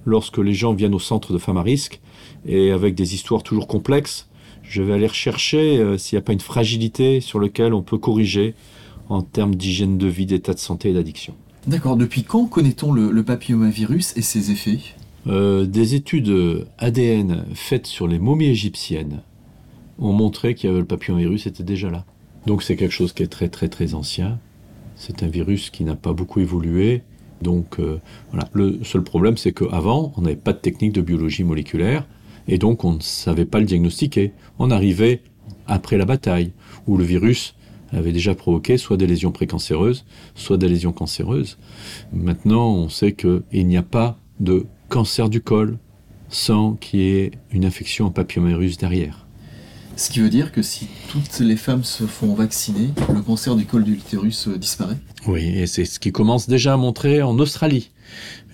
lorsque 0.06 0.40
les 0.40 0.54
gens 0.54 0.74
viennent 0.74 0.96
au 0.96 1.00
centre 1.00 1.34
de 1.34 1.38
femmes 1.38 1.58
à 1.58 1.64
risque 1.64 2.02
et 2.46 2.72
avec 2.72 2.96
des 2.96 3.14
histoires 3.14 3.44
toujours 3.44 3.68
complexes 3.68 4.28
je 4.72 4.82
vais 4.82 4.94
aller 4.94 5.08
rechercher 5.08 5.80
euh, 5.80 5.98
s'il 5.98 6.16
n'y 6.16 6.22
a 6.22 6.24
pas 6.24 6.34
une 6.34 6.40
fragilité 6.40 7.20
sur 7.20 7.40
laquelle 7.40 7.74
on 7.74 7.82
peut 7.82 7.98
corriger 7.98 8.56
en 9.10 9.22
termes 9.22 9.56
d'hygiène 9.56 9.98
de 9.98 10.08
vie, 10.08 10.26
d'état 10.26 10.54
de 10.54 10.60
santé 10.60 10.90
et 10.90 10.94
d'addiction. 10.94 11.36
D'accord. 11.68 11.98
Depuis 11.98 12.24
quand 12.24 12.46
connaît-on 12.46 12.94
le, 12.94 13.24
papillomavirus 13.24 14.16
et 14.16 14.22
ses 14.22 14.50
effets? 14.52 14.80
Euh, 15.28 15.66
Des 15.66 15.96
études 15.96 16.66
ADN 16.78 17.46
faites 17.54 17.88
sur 17.88 18.08
les 18.08 18.20
momies 18.20 18.48
égyptiennes 18.48 19.22
ont 20.00 20.14
montré 20.14 20.56
que 20.56 20.68
le 20.68 20.86
papillomavirus 20.86 21.46
était 21.48 21.64
déjà 21.64 21.90
là. 21.90 22.06
Donc 22.48 22.64
c'est 22.64 22.76
quelque 22.76 22.94
chose 22.94 23.14
qui 23.14 23.24
est 23.24 23.28
très 23.28 23.50
très 23.50 23.70
très 23.70 23.94
ancien. 23.94 24.40
C'est 24.96 25.24
un 25.24 25.28
virus 25.28 25.70
qui 25.70 25.84
n'a 25.84 25.96
pas 25.96 26.14
beaucoup 26.14 26.40
évolué. 26.40 27.04
Donc 27.42 27.80
euh, 27.80 28.00
voilà. 28.32 28.50
Le 28.54 28.84
seul 28.84 29.04
problème, 29.04 29.38
c'est 29.38 29.52
qu'avant, 29.52 30.14
on 30.18 30.22
n'avait 30.22 30.36
pas 30.36 30.54
de 30.54 30.60
technique 30.60 30.94
de 30.94 31.02
biologie 31.02 31.44
moléculaire. 31.44 32.08
Et 32.48 32.58
donc 32.58 32.84
on 32.84 32.94
ne 32.94 33.02
savait 33.02 33.46
pas 33.46 33.60
le 33.60 33.66
diagnostiquer. 33.66 34.34
On 34.58 34.72
arrivait 34.72 35.22
après 35.68 35.98
la 35.98 36.06
bataille, 36.06 36.52
où 36.88 36.98
le 36.98 37.04
virus 37.04 37.56
avait 37.92 38.12
déjà 38.12 38.36
provoqué 38.36 38.78
soit 38.78 38.98
des 38.98 39.08
lésions 39.08 39.32
précancéreuses, 39.32 40.06
soit 40.36 40.58
des 40.58 40.70
lésions 40.70 40.94
cancéreuses. 40.94 41.58
Maintenant, 42.14 42.74
on 42.74 42.90
sait 42.90 43.14
qu'il 43.14 43.68
n'y 43.68 43.78
a 43.78 43.84
pas 43.84 44.18
de 44.40 44.66
cancer 44.92 45.30
du 45.30 45.40
col 45.40 45.78
sans 46.28 46.74
qu'il 46.74 47.00
y 47.00 47.10
ait 47.18 47.32
une 47.52 47.64
infection 47.64 48.08
au 48.08 48.12
papillomavirus 48.12 48.78
derrière. 48.78 49.26
Ce 49.96 50.10
qui 50.10 50.20
veut 50.20 50.30
dire 50.30 50.52
que 50.52 50.62
si 50.62 50.88
toutes 51.10 51.40
les 51.40 51.56
femmes 51.56 51.84
se 51.84 52.06
font 52.06 52.34
vacciner, 52.34 52.90
le 53.14 53.22
cancer 53.22 53.56
du 53.56 53.66
col 53.66 53.86
de 53.86 53.92
l'utérus 53.92 54.48
euh, 54.48 54.58
disparaît 54.58 54.98
Oui, 55.28 55.46
et 55.46 55.66
c'est 55.66 55.86
ce 55.86 56.00
qui 56.00 56.12
commence 56.12 56.50
déjà 56.50 56.74
à 56.74 56.78
montrer 56.78 57.22
en 57.22 57.40
Australie. 57.40 57.92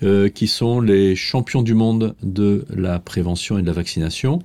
Euh, 0.04 0.28
qui 0.28 0.46
sont 0.46 0.80
les 0.80 1.16
champions 1.16 1.62
du 1.62 1.74
monde 1.74 2.14
de 2.22 2.64
la 2.70 3.00
prévention 3.00 3.58
et 3.58 3.62
de 3.62 3.66
la 3.66 3.72
vaccination. 3.72 4.38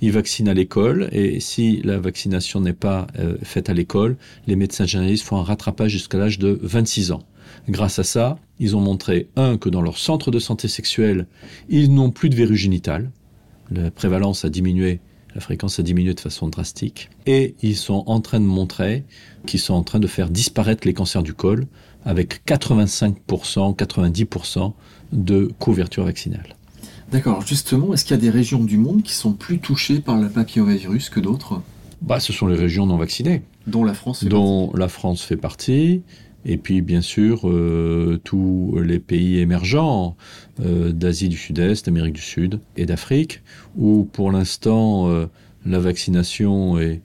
Ils 0.00 0.12
vaccinent 0.12 0.48
à 0.48 0.54
l'école 0.54 1.08
et 1.10 1.40
si 1.40 1.80
la 1.82 1.98
vaccination 1.98 2.60
n'est 2.60 2.72
pas 2.72 3.08
euh, 3.18 3.36
faite 3.42 3.68
à 3.68 3.74
l'école, 3.74 4.16
les 4.46 4.54
médecins 4.54 4.86
généralistes 4.86 5.24
font 5.24 5.38
un 5.38 5.42
rattrapage 5.42 5.90
jusqu'à 5.90 6.18
l'âge 6.18 6.38
de 6.38 6.56
26 6.62 7.10
ans. 7.10 7.22
Grâce 7.70 8.00
à 8.00 8.04
ça, 8.04 8.36
ils 8.58 8.76
ont 8.76 8.80
montré, 8.80 9.28
un, 9.36 9.56
que 9.56 9.68
dans 9.68 9.80
leur 9.80 9.96
centre 9.96 10.30
de 10.30 10.38
santé 10.38 10.66
sexuelle, 10.66 11.26
ils 11.68 11.94
n'ont 11.94 12.10
plus 12.10 12.28
de 12.28 12.34
verrues 12.34 12.56
génitales. 12.56 13.10
La 13.70 13.90
prévalence 13.90 14.44
a 14.44 14.50
diminué 14.50 15.00
la 15.34 15.40
fréquence 15.40 15.78
a 15.78 15.84
diminué 15.84 16.12
de 16.14 16.18
façon 16.18 16.48
drastique. 16.48 17.08
Et 17.24 17.54
ils 17.62 17.76
sont 17.76 18.02
en 18.06 18.20
train 18.20 18.40
de 18.40 18.44
montrer 18.44 19.04
qu'ils 19.46 19.60
sont 19.60 19.74
en 19.74 19.84
train 19.84 20.00
de 20.00 20.08
faire 20.08 20.28
disparaître 20.28 20.84
les 20.86 20.92
cancers 20.92 21.22
du 21.22 21.34
col 21.34 21.68
avec 22.04 22.44
85%, 22.46 23.76
90% 23.76 24.72
de 25.12 25.52
couverture 25.60 26.04
vaccinale. 26.04 26.56
D'accord. 27.12 27.46
Justement, 27.46 27.94
est-ce 27.94 28.04
qu'il 28.04 28.16
y 28.16 28.18
a 28.18 28.20
des 28.20 28.30
régions 28.30 28.64
du 28.64 28.76
monde 28.76 29.04
qui 29.04 29.12
sont 29.12 29.32
plus 29.32 29.60
touchées 29.60 30.00
par 30.00 30.16
le 30.16 30.28
papillomavirus 30.28 31.10
que 31.10 31.20
d'autres? 31.20 31.62
Bah, 32.02 32.18
Ce 32.18 32.32
sont 32.32 32.46
les 32.46 32.56
régions 32.56 32.86
non 32.86 32.96
vaccinées. 32.96 33.42
Dont 33.66 33.84
la 33.84 33.94
France 33.94 34.20
fait 34.20 34.28
dont 34.28 34.66
partie. 34.66 34.80
la 34.80 34.88
France 34.88 35.22
fait 35.22 35.36
partie. 35.36 36.02
Et 36.44 36.56
puis, 36.56 36.80
bien 36.80 37.02
sûr, 37.02 37.48
euh, 37.48 38.18
tous 38.24 38.78
les 38.82 38.98
pays 38.98 39.38
émergents 39.38 40.16
euh, 40.60 40.92
d'Asie 40.92 41.28
du 41.28 41.36
Sud-Est, 41.36 41.86
d'Amérique 41.86 42.14
du 42.14 42.22
Sud 42.22 42.60
et 42.76 42.86
d'Afrique, 42.86 43.42
où 43.76 44.08
pour 44.10 44.32
l'instant, 44.32 45.08
euh, 45.08 45.26
la 45.66 45.78
vaccination 45.78 46.78
est, 46.78 47.02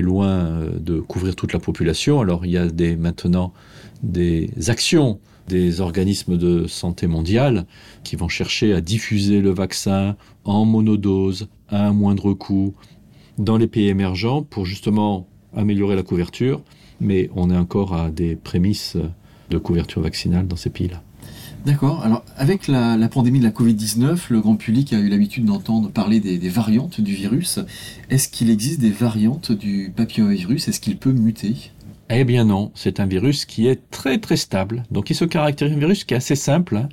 loin 0.00 0.66
de 0.80 1.00
couvrir 1.00 1.36
toute 1.36 1.52
la 1.52 1.58
population. 1.58 2.20
Alors, 2.20 2.46
il 2.46 2.52
y 2.52 2.56
a 2.56 2.66
des, 2.66 2.96
maintenant 2.96 3.52
des 4.02 4.50
actions 4.68 5.20
des 5.48 5.80
organismes 5.80 6.38
de 6.38 6.66
santé 6.66 7.08
mondiale 7.08 7.66
qui 8.04 8.14
vont 8.16 8.28
chercher 8.28 8.72
à 8.72 8.80
diffuser 8.80 9.40
le 9.40 9.50
vaccin 9.50 10.16
en 10.44 10.64
monodose 10.64 11.48
à 11.68 11.88
un 11.88 11.92
moindre 11.92 12.32
coût 12.32 12.74
dans 13.38 13.56
les 13.56 13.66
pays 13.66 13.88
émergents 13.88 14.42
pour 14.42 14.64
justement 14.64 15.26
améliorer 15.54 15.96
la 15.96 16.02
couverture, 16.04 16.62
mais 17.00 17.30
on 17.34 17.50
est 17.50 17.56
encore 17.56 17.94
à 17.94 18.10
des 18.10 18.36
prémices 18.36 18.96
de 19.50 19.58
couverture 19.58 20.02
vaccinale 20.02 20.46
dans 20.46 20.56
ces 20.56 20.70
pays-là. 20.70 21.02
D'accord. 21.66 22.02
Alors, 22.02 22.24
avec 22.36 22.68
la, 22.68 22.96
pandémie 23.08 23.38
de 23.38 23.44
la 23.44 23.50
Covid-19, 23.50 24.18
le 24.30 24.40
grand 24.40 24.56
public 24.56 24.92
a 24.94 24.98
eu 24.98 25.08
l'habitude 25.08 25.44
d'entendre 25.44 25.90
parler 25.90 26.18
des, 26.18 26.38
des, 26.38 26.48
variantes 26.48 27.00
du 27.02 27.12
virus. 27.12 27.58
Est-ce 28.08 28.28
qu'il 28.28 28.48
existe 28.48 28.80
des 28.80 28.90
variantes 28.90 29.52
du 29.52 29.92
papillomavirus? 29.94 30.68
Est-ce 30.68 30.80
qu'il 30.80 30.96
peut 30.96 31.12
muter? 31.12 31.70
Eh 32.12 32.24
bien 32.24 32.44
non, 32.44 32.72
c'est 32.74 32.98
un 32.98 33.06
virus 33.06 33.44
qui 33.44 33.68
est 33.68 33.88
très 33.90 34.18
très 34.18 34.36
stable. 34.36 34.82
Donc 34.90 35.10
il 35.10 35.14
se 35.14 35.24
caractérise 35.24 35.76
un 35.76 35.78
virus 35.78 36.02
qui 36.02 36.14
est 36.14 36.16
assez 36.16 36.34
simple, 36.34 36.76
hein, 36.76 36.88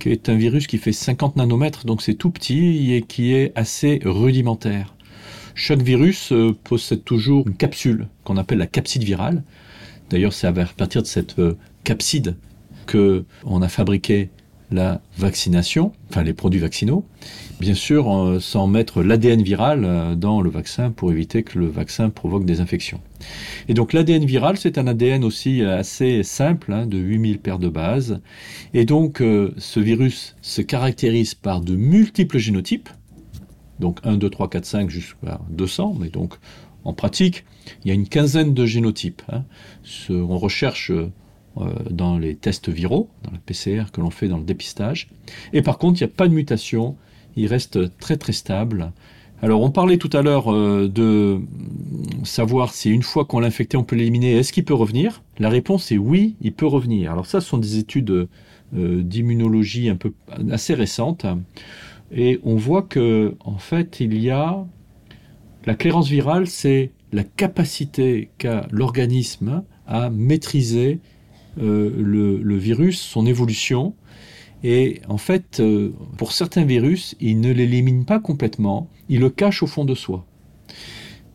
qui 0.00 0.08
est 0.08 0.28
un 0.28 0.34
virus 0.34 0.66
qui 0.66 0.78
fait 0.78 0.92
50 0.92 1.36
nanomètres, 1.36 1.86
donc 1.86 2.02
c'est 2.02 2.14
tout 2.14 2.30
petit 2.30 2.92
et 2.92 3.02
qui 3.02 3.34
est 3.34 3.52
assez 3.54 4.00
rudimentaire. 4.04 4.94
Chaque 5.60 5.82
virus 5.82 6.30
euh, 6.30 6.56
possède 6.62 7.02
toujours 7.02 7.44
une 7.48 7.56
capsule 7.56 8.06
qu'on 8.22 8.36
appelle 8.36 8.58
la 8.58 8.68
capside 8.68 9.02
virale. 9.02 9.42
D'ailleurs, 10.08 10.32
c'est 10.32 10.46
à 10.46 10.52
partir 10.52 11.02
de 11.02 11.06
cette 11.08 11.36
euh, 11.40 11.56
capside 11.82 12.36
que 12.86 13.24
on 13.44 13.60
a 13.60 13.68
fabriqué 13.68 14.30
la 14.70 15.00
vaccination, 15.16 15.90
enfin 16.10 16.22
les 16.22 16.32
produits 16.32 16.60
vaccinaux, 16.60 17.04
bien 17.58 17.74
sûr 17.74 18.08
euh, 18.08 18.38
sans 18.38 18.68
mettre 18.68 19.02
l'ADN 19.02 19.42
viral 19.42 20.16
dans 20.16 20.42
le 20.42 20.48
vaccin 20.48 20.92
pour 20.92 21.10
éviter 21.10 21.42
que 21.42 21.58
le 21.58 21.66
vaccin 21.66 22.08
provoque 22.08 22.44
des 22.44 22.60
infections. 22.60 23.00
Et 23.66 23.74
donc 23.74 23.92
l'ADN 23.92 24.24
viral, 24.24 24.58
c'est 24.58 24.78
un 24.78 24.86
ADN 24.86 25.24
aussi 25.24 25.62
assez 25.62 26.22
simple, 26.22 26.72
hein, 26.72 26.86
de 26.86 26.98
8000 26.98 27.40
paires 27.40 27.58
de 27.58 27.68
bases. 27.68 28.20
Et 28.74 28.84
donc 28.84 29.18
ce 29.18 29.80
virus 29.80 30.36
se 30.40 30.62
caractérise 30.62 31.34
par 31.34 31.62
de 31.62 31.74
multiples 31.74 32.38
génotypes, 32.38 32.90
donc 33.80 34.00
1, 34.04 34.16
2, 34.16 34.30
3, 34.30 34.50
4, 34.50 34.64
5 34.64 34.90
jusqu'à 34.90 35.40
200, 35.50 35.96
mais 35.98 36.08
donc 36.08 36.34
en 36.84 36.92
pratique, 36.92 37.44
il 37.84 37.88
y 37.88 37.90
a 37.90 37.94
une 37.94 38.08
quinzaine 38.08 38.54
de 38.54 38.66
génotypes. 38.66 39.22
Hein. 39.30 39.44
on 40.08 40.38
recherche 40.38 40.90
euh, 41.60 41.72
dans 41.90 42.18
les 42.18 42.36
tests 42.36 42.68
viraux, 42.68 43.08
dans 43.24 43.32
la 43.32 43.38
PCR 43.38 43.84
que 43.92 44.00
l'on 44.00 44.10
fait 44.10 44.28
dans 44.28 44.38
le 44.38 44.44
dépistage. 44.44 45.08
Et 45.52 45.62
par 45.62 45.78
contre, 45.78 46.00
il 46.00 46.04
n'y 46.04 46.10
a 46.10 46.14
pas 46.14 46.28
de 46.28 46.34
mutation, 46.34 46.96
il 47.36 47.46
reste 47.46 47.98
très 47.98 48.16
très 48.16 48.32
stable. 48.32 48.92
Alors 49.42 49.62
on 49.62 49.70
parlait 49.70 49.98
tout 49.98 50.10
à 50.12 50.22
l'heure 50.22 50.52
euh, 50.52 50.88
de 50.88 51.40
savoir 52.24 52.72
si 52.74 52.90
une 52.90 53.02
fois 53.02 53.24
qu'on 53.24 53.40
l'a 53.40 53.48
infecté, 53.48 53.76
on 53.76 53.84
peut 53.84 53.96
l'éliminer, 53.96 54.32
est-ce 54.32 54.52
qu'il 54.52 54.64
peut 54.64 54.74
revenir? 54.74 55.22
La 55.38 55.48
réponse 55.48 55.90
est 55.90 55.98
oui, 55.98 56.36
il 56.40 56.52
peut 56.52 56.66
revenir. 56.66 57.12
Alors 57.12 57.26
ça, 57.26 57.40
ce 57.40 57.48
sont 57.48 57.58
des 57.58 57.78
études 57.78 58.28
euh, 58.76 59.02
d'immunologie 59.02 59.88
un 59.88 59.96
peu 59.96 60.12
assez 60.50 60.74
récentes. 60.74 61.26
Et 62.12 62.40
on 62.42 62.56
voit 62.56 62.82
que 62.82 63.36
en 63.40 63.58
fait, 63.58 64.00
il 64.00 64.18
y 64.18 64.30
a 64.30 64.66
la 65.66 65.74
clairance 65.74 66.08
virale, 66.08 66.46
c'est 66.46 66.92
la 67.12 67.24
capacité 67.24 68.30
qu'a 68.38 68.66
l'organisme 68.70 69.64
à 69.86 70.10
maîtriser 70.10 71.00
euh, 71.60 71.92
le, 71.96 72.56
virus, 72.56 73.00
son 73.00 73.26
évolution. 73.26 73.94
Et 74.62 75.00
en 75.08 75.18
fait, 75.18 75.60
euh, 75.60 75.92
pour 76.16 76.32
certains 76.32 76.64
virus, 76.64 77.16
il 77.20 77.40
ne 77.40 77.52
l'élimine 77.52 78.04
pas 78.04 78.20
complètement, 78.20 78.88
il 79.08 79.20
le 79.20 79.30
cache 79.30 79.62
au 79.62 79.66
fond 79.66 79.84
de 79.84 79.94
soi. 79.94 80.26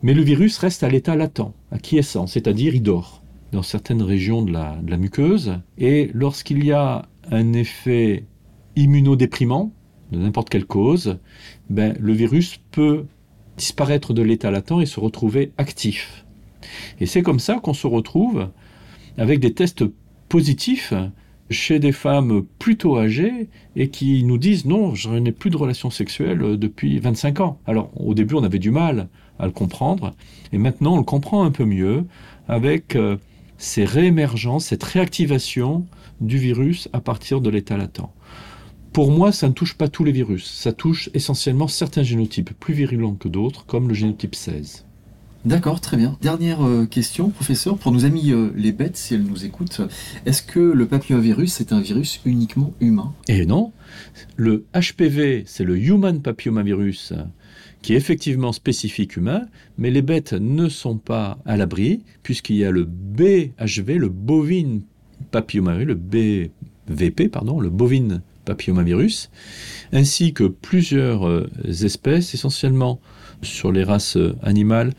Mais 0.02 0.14
le 0.14 0.22
virus 0.22 0.58
reste 0.58 0.82
à 0.82 0.88
l'état 0.88 1.16
latent, 1.16 1.54
acquiescent, 1.70 2.26
c'est-à-dire 2.26 2.74
il 2.74 2.82
dort 2.82 3.22
dans 3.52 3.62
certaines 3.62 4.02
régions 4.02 4.42
de 4.42 4.52
la, 4.52 4.76
de 4.82 4.90
la 4.90 4.96
muqueuse. 4.96 5.58
Et 5.78 6.10
lorsqu'il 6.12 6.64
y 6.64 6.72
a 6.72 7.08
un 7.30 7.52
effet 7.52 8.24
immunodéprimant, 8.76 9.72
de 10.12 10.18
n'importe 10.18 10.50
quelle 10.50 10.66
cause, 10.66 11.18
ben, 11.70 11.96
le 11.98 12.12
virus 12.12 12.60
peut 12.70 13.06
disparaître 13.56 14.12
de 14.12 14.22
l'état 14.22 14.50
latent 14.50 14.80
et 14.80 14.86
se 14.86 15.00
retrouver 15.00 15.52
actif. 15.58 16.24
Et 17.00 17.06
c'est 17.06 17.22
comme 17.22 17.38
ça 17.38 17.60
qu'on 17.62 17.74
se 17.74 17.86
retrouve 17.86 18.48
avec 19.16 19.40
des 19.40 19.54
tests 19.54 19.84
positifs 20.28 20.94
chez 21.50 21.78
des 21.78 21.92
femmes 21.92 22.44
plutôt 22.58 22.98
âgées 22.98 23.48
et 23.76 23.88
qui 23.88 24.24
nous 24.24 24.38
disent 24.38 24.64
non, 24.64 24.94
je 24.94 25.10
n'ai 25.10 25.32
plus 25.32 25.50
de 25.50 25.56
relations 25.56 25.90
sexuelles 25.90 26.56
depuis 26.58 26.98
25 26.98 27.40
ans. 27.40 27.58
Alors 27.66 27.90
au 28.00 28.14
début 28.14 28.34
on 28.34 28.44
avait 28.44 28.58
du 28.58 28.70
mal 28.70 29.08
à 29.38 29.46
le 29.46 29.52
comprendre 29.52 30.14
et 30.52 30.58
maintenant 30.58 30.94
on 30.94 30.98
le 30.98 31.04
comprend 31.04 31.44
un 31.44 31.50
peu 31.50 31.64
mieux 31.64 32.04
avec 32.48 32.96
euh, 32.96 33.16
ces 33.58 33.84
réémergences, 33.84 34.66
cette 34.66 34.82
réactivation 34.82 35.86
du 36.20 36.38
virus 36.38 36.88
à 36.92 37.00
partir 37.00 37.40
de 37.40 37.50
l'état 37.50 37.76
latent. 37.76 38.08
Pour 38.94 39.10
moi, 39.10 39.32
ça 39.32 39.48
ne 39.48 39.52
touche 39.52 39.74
pas 39.74 39.88
tous 39.88 40.04
les 40.04 40.12
virus, 40.12 40.48
ça 40.48 40.72
touche 40.72 41.10
essentiellement 41.14 41.66
certains 41.66 42.04
génotypes 42.04 42.52
plus 42.52 42.74
virulents 42.74 43.16
que 43.16 43.26
d'autres, 43.26 43.66
comme 43.66 43.88
le 43.88 43.94
génotype 43.94 44.36
16. 44.36 44.84
D'accord, 45.44 45.80
très 45.80 45.96
bien. 45.96 46.16
Dernière 46.22 46.64
euh, 46.64 46.86
question, 46.86 47.30
professeur, 47.30 47.76
pour 47.76 47.90
nos 47.90 48.04
amis 48.04 48.30
euh, 48.30 48.52
les 48.54 48.70
bêtes, 48.70 48.96
si 48.96 49.14
elles 49.14 49.24
nous 49.24 49.44
écoutent, 49.44 49.80
est-ce 50.26 50.44
que 50.44 50.60
le 50.60 50.86
papillomavirus 50.86 51.60
est 51.60 51.72
un 51.72 51.80
virus 51.80 52.20
uniquement 52.24 52.72
humain? 52.80 53.12
Eh 53.26 53.44
non, 53.46 53.72
le 54.36 54.64
HPV, 54.74 55.42
c'est 55.44 55.64
le 55.64 55.76
Human 55.76 56.22
Papillomavirus, 56.22 57.14
qui 57.82 57.94
est 57.94 57.96
effectivement 57.96 58.52
spécifique 58.52 59.16
humain, 59.16 59.42
mais 59.76 59.90
les 59.90 60.02
bêtes 60.02 60.34
ne 60.34 60.68
sont 60.68 60.98
pas 60.98 61.38
à 61.46 61.56
l'abri, 61.56 62.04
puisqu'il 62.22 62.58
y 62.58 62.64
a 62.64 62.70
le 62.70 62.84
BHV, 62.84 63.98
le 63.98 64.08
bovine 64.08 64.82
papillomavirus, 65.32 65.88
le 65.88 65.94
BVP, 65.96 67.28
pardon, 67.28 67.58
le 67.58 67.70
bovine 67.70 68.22
papillomavirus, 68.44 69.30
ainsi 69.92 70.32
que 70.32 70.44
plusieurs 70.44 71.26
euh, 71.26 71.50
espèces, 71.82 72.34
essentiellement 72.34 73.00
sur 73.42 73.72
les 73.72 73.84
races 73.84 74.16
animales, 74.42 74.92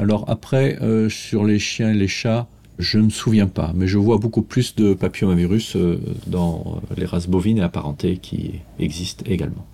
alors 0.00 0.24
après, 0.28 0.78
euh, 0.80 1.10
sur 1.10 1.44
les 1.44 1.58
chiens 1.58 1.90
et 1.90 1.94
les 1.94 2.08
chats, 2.08 2.48
je 2.78 2.96
ne 2.96 3.04
me 3.04 3.10
souviens 3.10 3.46
pas, 3.46 3.72
mais 3.74 3.86
je 3.86 3.98
vois 3.98 4.16
beaucoup 4.16 4.40
plus 4.40 4.74
de 4.74 4.94
papillomavirus 4.94 5.76
euh, 5.76 6.00
dans 6.26 6.80
les 6.96 7.04
races 7.04 7.28
bovines 7.28 7.58
et 7.58 7.62
apparentées 7.62 8.16
qui 8.16 8.52
existent 8.78 9.24
également. 9.26 9.66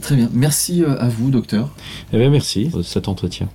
Très 0.00 0.16
bien, 0.16 0.30
merci 0.32 0.82
euh, 0.82 0.98
à 0.98 1.08
vous, 1.08 1.30
docteur. 1.30 1.74
Eh 2.14 2.18
bien, 2.18 2.30
merci 2.30 2.68
de 2.68 2.80
cet 2.80 3.08
entretien. 3.08 3.50